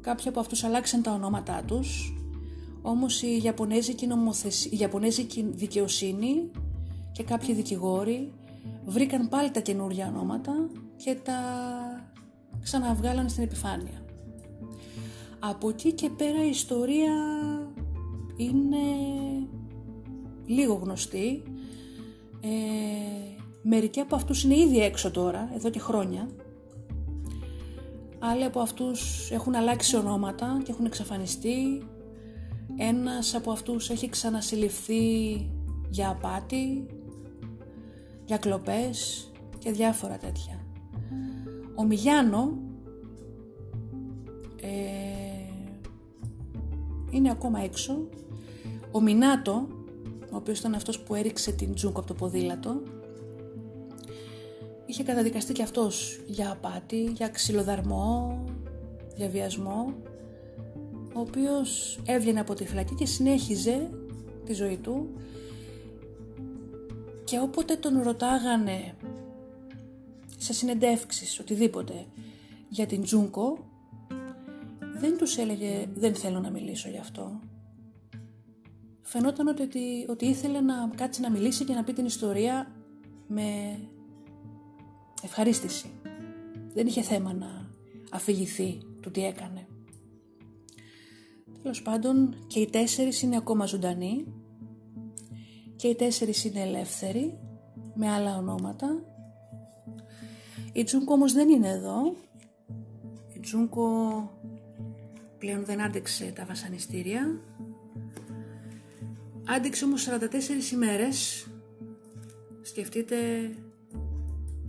κάποιοι 0.00 0.28
από 0.28 0.40
αυτούς 0.40 0.64
αλλάξαν 0.64 1.02
τα 1.02 1.12
ονόματά 1.12 1.62
τους, 1.66 2.14
όμως 2.82 3.22
η 3.22 3.40
Ιαπωνέζικη, 3.44 4.06
νομοθεσία, 4.06 4.70
η 4.74 4.78
Ιαπωνέζικη 4.80 5.46
δικαιοσύνη 5.54 6.50
και 7.12 7.22
κάποιοι 7.22 7.54
δικηγόροι 7.54 8.32
βρήκαν 8.84 9.28
πάλι 9.28 9.50
τα 9.50 9.60
καινούργια 9.60 10.12
ονόματα 10.14 10.52
και 10.96 11.14
τα 11.14 11.40
ξαναβγάλαν 12.62 13.28
στην 13.28 13.42
επιφάνεια. 13.42 14.04
Από 15.38 15.68
εκεί 15.68 15.92
και 15.92 16.10
πέρα 16.10 16.44
η 16.44 16.48
ιστορία 16.48 17.14
είναι 18.36 18.86
λίγο 20.46 20.74
γνωστή. 20.74 21.42
Ε, 22.40 23.35
μερικοί 23.68 24.00
από 24.00 24.14
αυτούς 24.14 24.44
είναι 24.44 24.56
ήδη 24.58 24.80
έξω 24.80 25.10
τώρα, 25.10 25.50
εδώ 25.54 25.70
και 25.70 25.78
χρόνια. 25.78 26.28
Άλλοι 28.18 28.44
από 28.44 28.60
αυτούς 28.60 29.30
έχουν 29.30 29.54
αλλάξει 29.54 29.96
ονόματα 29.96 30.60
και 30.64 30.70
έχουν 30.70 30.84
εξαφανιστεί. 30.84 31.82
Ένας 32.76 33.34
από 33.34 33.50
αυτούς 33.50 33.90
έχει 33.90 34.08
ξανασυλληφθεί 34.08 35.00
για 35.88 36.08
απάτη, 36.08 36.86
για 38.24 38.36
κλοπές 38.36 39.30
και 39.58 39.70
διάφορα 39.70 40.16
τέτοια. 40.16 40.64
Ο 41.74 41.84
Μιγιάνο 41.84 42.58
ε, 44.60 44.68
είναι 47.10 47.30
ακόμα 47.30 47.60
έξω. 47.60 48.08
Ο 48.90 49.00
Μινάτο, 49.00 49.66
ο 50.32 50.36
οποίος 50.36 50.58
ήταν 50.58 50.74
αυτός 50.74 51.00
που 51.00 51.14
έριξε 51.14 51.52
την 51.52 51.74
Τζούκο 51.74 51.98
από 51.98 52.08
το 52.08 52.14
ποδήλατο, 52.14 52.82
είχε 54.86 55.02
καταδικαστεί 55.02 55.52
και 55.52 55.62
αυτός 55.62 56.20
για 56.26 56.50
απάτη, 56.50 57.02
για 57.02 57.28
ξυλοδαρμό, 57.28 58.44
για 59.16 59.28
βιασμό, 59.28 59.94
ο 61.14 61.20
οποίος 61.20 62.00
έβγαινε 62.06 62.40
από 62.40 62.54
τη 62.54 62.66
φυλακή 62.66 62.94
και 62.94 63.06
συνέχιζε 63.06 63.90
τη 64.44 64.52
ζωή 64.52 64.76
του 64.76 65.08
και 67.24 67.40
όποτε 67.40 67.76
τον 67.76 68.02
ρωτάγανε 68.02 68.94
σε 70.36 70.52
συνεντεύξεις, 70.52 71.40
οτιδήποτε, 71.40 72.06
για 72.68 72.86
την 72.86 73.02
Τζούνκο, 73.02 73.58
δεν 74.98 75.18
τους 75.18 75.36
έλεγε 75.36 75.86
«δεν 75.94 76.14
θέλω 76.14 76.40
να 76.40 76.50
μιλήσω 76.50 76.88
γι' 76.88 76.98
αυτό». 76.98 77.40
Φαινόταν 79.02 79.48
ότι, 79.48 80.06
ότι 80.08 80.26
ήθελε 80.26 80.60
να 80.60 80.90
κάτσει 80.96 81.20
να 81.20 81.30
μιλήσει 81.30 81.64
και 81.64 81.74
να 81.74 81.84
πει 81.84 81.92
την 81.92 82.04
ιστορία 82.04 82.72
με 83.26 83.78
ευχαρίστηση. 85.22 85.90
Δεν 86.74 86.86
είχε 86.86 87.02
θέμα 87.02 87.32
να 87.32 87.70
αφηγηθεί 88.10 88.78
του 89.00 89.10
τι 89.10 89.24
έκανε. 89.24 89.66
Τέλος 91.62 91.82
πάντων 91.82 92.44
και 92.46 92.60
οι 92.60 92.70
τέσσερις 92.70 93.22
είναι 93.22 93.36
ακόμα 93.36 93.66
ζωντανοί 93.66 94.24
και 95.76 95.88
οι 95.88 95.94
τέσσερις 95.94 96.44
είναι 96.44 96.60
ελεύθεροι 96.60 97.38
με 97.94 98.10
άλλα 98.10 98.36
ονόματα. 98.36 99.04
Η 100.72 100.84
Τζούνκο 100.84 101.12
όμως 101.12 101.32
δεν 101.32 101.48
είναι 101.48 101.68
εδώ. 101.68 102.14
Η 103.34 103.40
Τζούνκο 103.40 103.88
πλέον 105.38 105.64
δεν 105.64 105.82
άντεξε 105.82 106.32
τα 106.34 106.44
βασανιστήρια. 106.44 107.40
Άντεξε 109.46 109.84
όμως 109.84 110.08
44 110.08 110.72
ημέρες. 110.72 111.46
Σκεφτείτε 112.62 113.16
την 113.54 113.65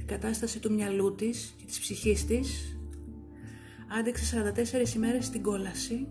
κατάσταση 0.08 0.60
του 0.60 0.74
μυαλού 0.74 1.16
της 1.16 1.56
και 1.58 1.66
της 1.66 1.80
ψυχής 1.80 2.26
της. 2.26 2.78
Άντεξε 4.00 4.54
44 4.92 4.96
ημέρες 4.96 5.26
στην 5.26 5.42
κόλαση. 5.42 6.08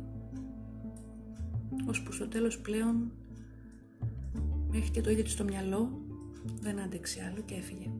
Ώσπου 1.88 2.12
στο 2.12 2.28
τέλος 2.28 2.58
πλέον 2.58 3.12
έχει 4.74 4.90
και 4.90 5.00
το 5.00 5.10
ίδιο 5.10 5.22
της 5.22 5.32
στο 5.32 5.44
μυαλό, 5.44 6.00
δεν 6.60 6.80
άντεξε 6.80 7.30
άλλο 7.32 7.42
και 7.44 7.54
έφυγε. 7.54 7.90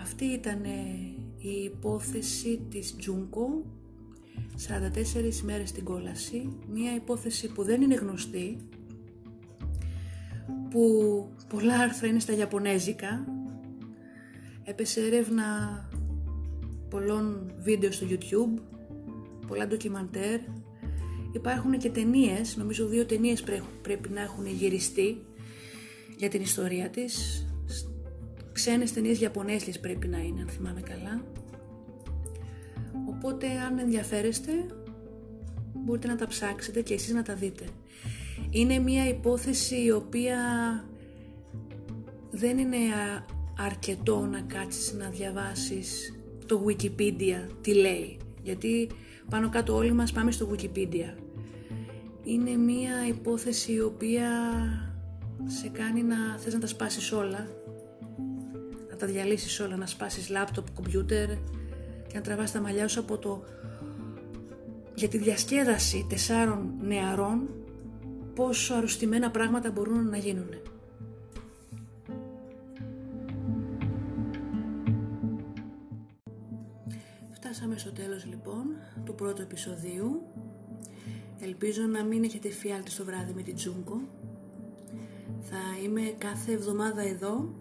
Αυτή 0.00 0.24
ήταν 0.24 0.64
η 1.38 1.62
υπόθεση 1.64 2.66
της 2.70 2.96
Τζούνκο 2.96 3.64
44 4.56 5.40
μέρες 5.42 5.68
στην 5.68 5.84
κόλαση, 5.84 6.48
μία 6.72 6.94
υπόθεση 6.94 7.52
που 7.52 7.62
δεν 7.62 7.82
είναι 7.82 7.94
γνωστή, 7.94 8.67
που 10.70 10.82
πολλά 11.48 11.78
άρθρα 11.78 12.06
είναι 12.06 12.20
στα 12.20 12.32
Ιαπωνέζικα, 12.36 13.26
έπεσε 14.64 15.00
έρευνα 15.00 15.44
πολλών 16.90 17.52
βίντεο 17.58 17.92
στο 17.92 18.06
YouTube, 18.10 18.62
πολλά 19.46 19.66
ντοκιμαντέρ, 19.66 20.40
υπάρχουν 21.32 21.78
και 21.78 21.90
ταινίες, 21.90 22.56
νομίζω 22.56 22.86
δύο 22.86 23.06
ταινίες 23.06 23.44
πρέπει 23.82 24.08
να 24.08 24.20
έχουν 24.20 24.46
γυριστεί 24.46 25.18
για 26.16 26.28
την 26.28 26.42
ιστορία 26.42 26.88
της. 26.88 27.42
Ξένες 28.52 28.92
ταινίες 28.92 29.20
Ιαπωνέζιες 29.20 29.80
πρέπει 29.80 30.08
να 30.08 30.18
είναι, 30.18 30.40
αν 30.40 30.48
θυμάμαι 30.48 30.80
καλά. 30.80 31.24
Οπότε 33.08 33.46
αν 33.46 33.78
ενδιαφέρεστε 33.78 34.52
μπορείτε 35.74 36.06
να 36.06 36.16
τα 36.16 36.26
ψάξετε 36.26 36.82
και 36.82 36.94
εσείς 36.94 37.12
να 37.12 37.22
τα 37.22 37.34
δείτε. 37.34 37.64
Είναι 38.50 38.78
μια 38.78 39.08
υπόθεση 39.08 39.84
η 39.84 39.90
οποία 39.90 40.38
δεν 42.30 42.58
είναι 42.58 42.76
αρκετό 43.58 44.26
να 44.26 44.40
κάτσεις 44.40 44.92
να 44.92 45.08
διαβάσεις 45.08 46.14
το 46.46 46.64
Wikipedia 46.66 47.48
τι 47.60 47.74
λέει. 47.74 48.16
Γιατί 48.42 48.90
πάνω 49.30 49.48
κάτω 49.48 49.74
όλοι 49.74 49.92
μας 49.92 50.12
πάμε 50.12 50.30
στο 50.30 50.50
Wikipedia. 50.52 51.14
Είναι 52.24 52.56
μία 52.56 53.06
υπόθεση 53.08 53.72
η 53.72 53.80
οποία 53.80 54.30
σε 55.46 55.68
κάνει 55.68 56.02
να 56.02 56.16
θες 56.38 56.54
να 56.54 56.60
τα 56.60 56.66
σπάσεις 56.66 57.12
όλα, 57.12 57.48
να 58.90 58.96
τα 58.96 59.06
διαλύσεις 59.06 59.60
όλα, 59.60 59.76
να 59.76 59.86
σπάσεις 59.86 60.28
λάπτοπ, 60.28 60.66
κομπιούτερ 60.74 61.28
και 62.06 62.14
να 62.14 62.20
τραβάς 62.20 62.52
τα 62.52 62.60
μαλλιά 62.60 62.88
σου 62.88 63.00
από 63.00 63.18
το 63.18 63.42
για 64.94 65.08
τη 65.08 65.18
διασκέδαση 65.18 66.06
τεσσάρων 66.08 66.74
νεαρών 66.80 67.48
πόσο 68.38 68.74
αρρωστημένα 68.74 69.30
πράγματα 69.30 69.70
μπορούν 69.70 70.08
να 70.08 70.16
γίνουν. 70.16 70.48
Φτάσαμε 77.32 77.78
στο 77.78 77.92
τέλος 77.92 78.26
λοιπόν 78.26 78.64
του 79.04 79.14
πρώτου 79.14 79.42
επεισοδίου. 79.42 80.22
Ελπίζω 81.40 81.82
να 81.82 82.04
μην 82.04 82.24
έχετε 82.24 82.48
φιάλτη 82.48 82.90
στο 82.90 83.04
βράδυ 83.04 83.32
με 83.32 83.42
την 83.42 83.54
Τζούγκο. 83.54 84.00
Θα 85.40 85.58
είμαι 85.84 86.14
κάθε 86.18 86.52
εβδομάδα 86.52 87.02
εδώ 87.02 87.54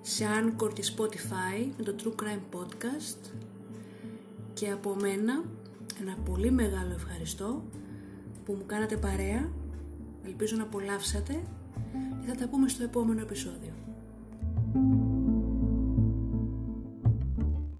σε 0.00 0.24
Anchor 0.40 0.72
και 0.72 0.84
Spotify 0.96 1.70
με 1.76 1.84
το 1.84 1.94
True 2.02 2.22
Crime 2.22 2.56
Podcast 2.56 3.30
και 4.52 4.70
από 4.70 4.94
μένα 5.00 5.44
ένα 6.00 6.16
πολύ 6.24 6.50
μεγάλο 6.50 6.92
ευχαριστώ 6.94 7.64
που 8.44 8.52
μου 8.52 8.66
κάνατε 8.66 8.96
παρέα. 8.96 9.61
Ελπίζω 10.24 10.56
να 10.56 10.62
απολαύσατε 10.62 11.42
και 12.20 12.26
θα 12.26 12.34
τα 12.34 12.48
πούμε 12.48 12.68
στο 12.68 12.82
επόμενο 12.82 13.20
επεισόδιο. 13.20 13.72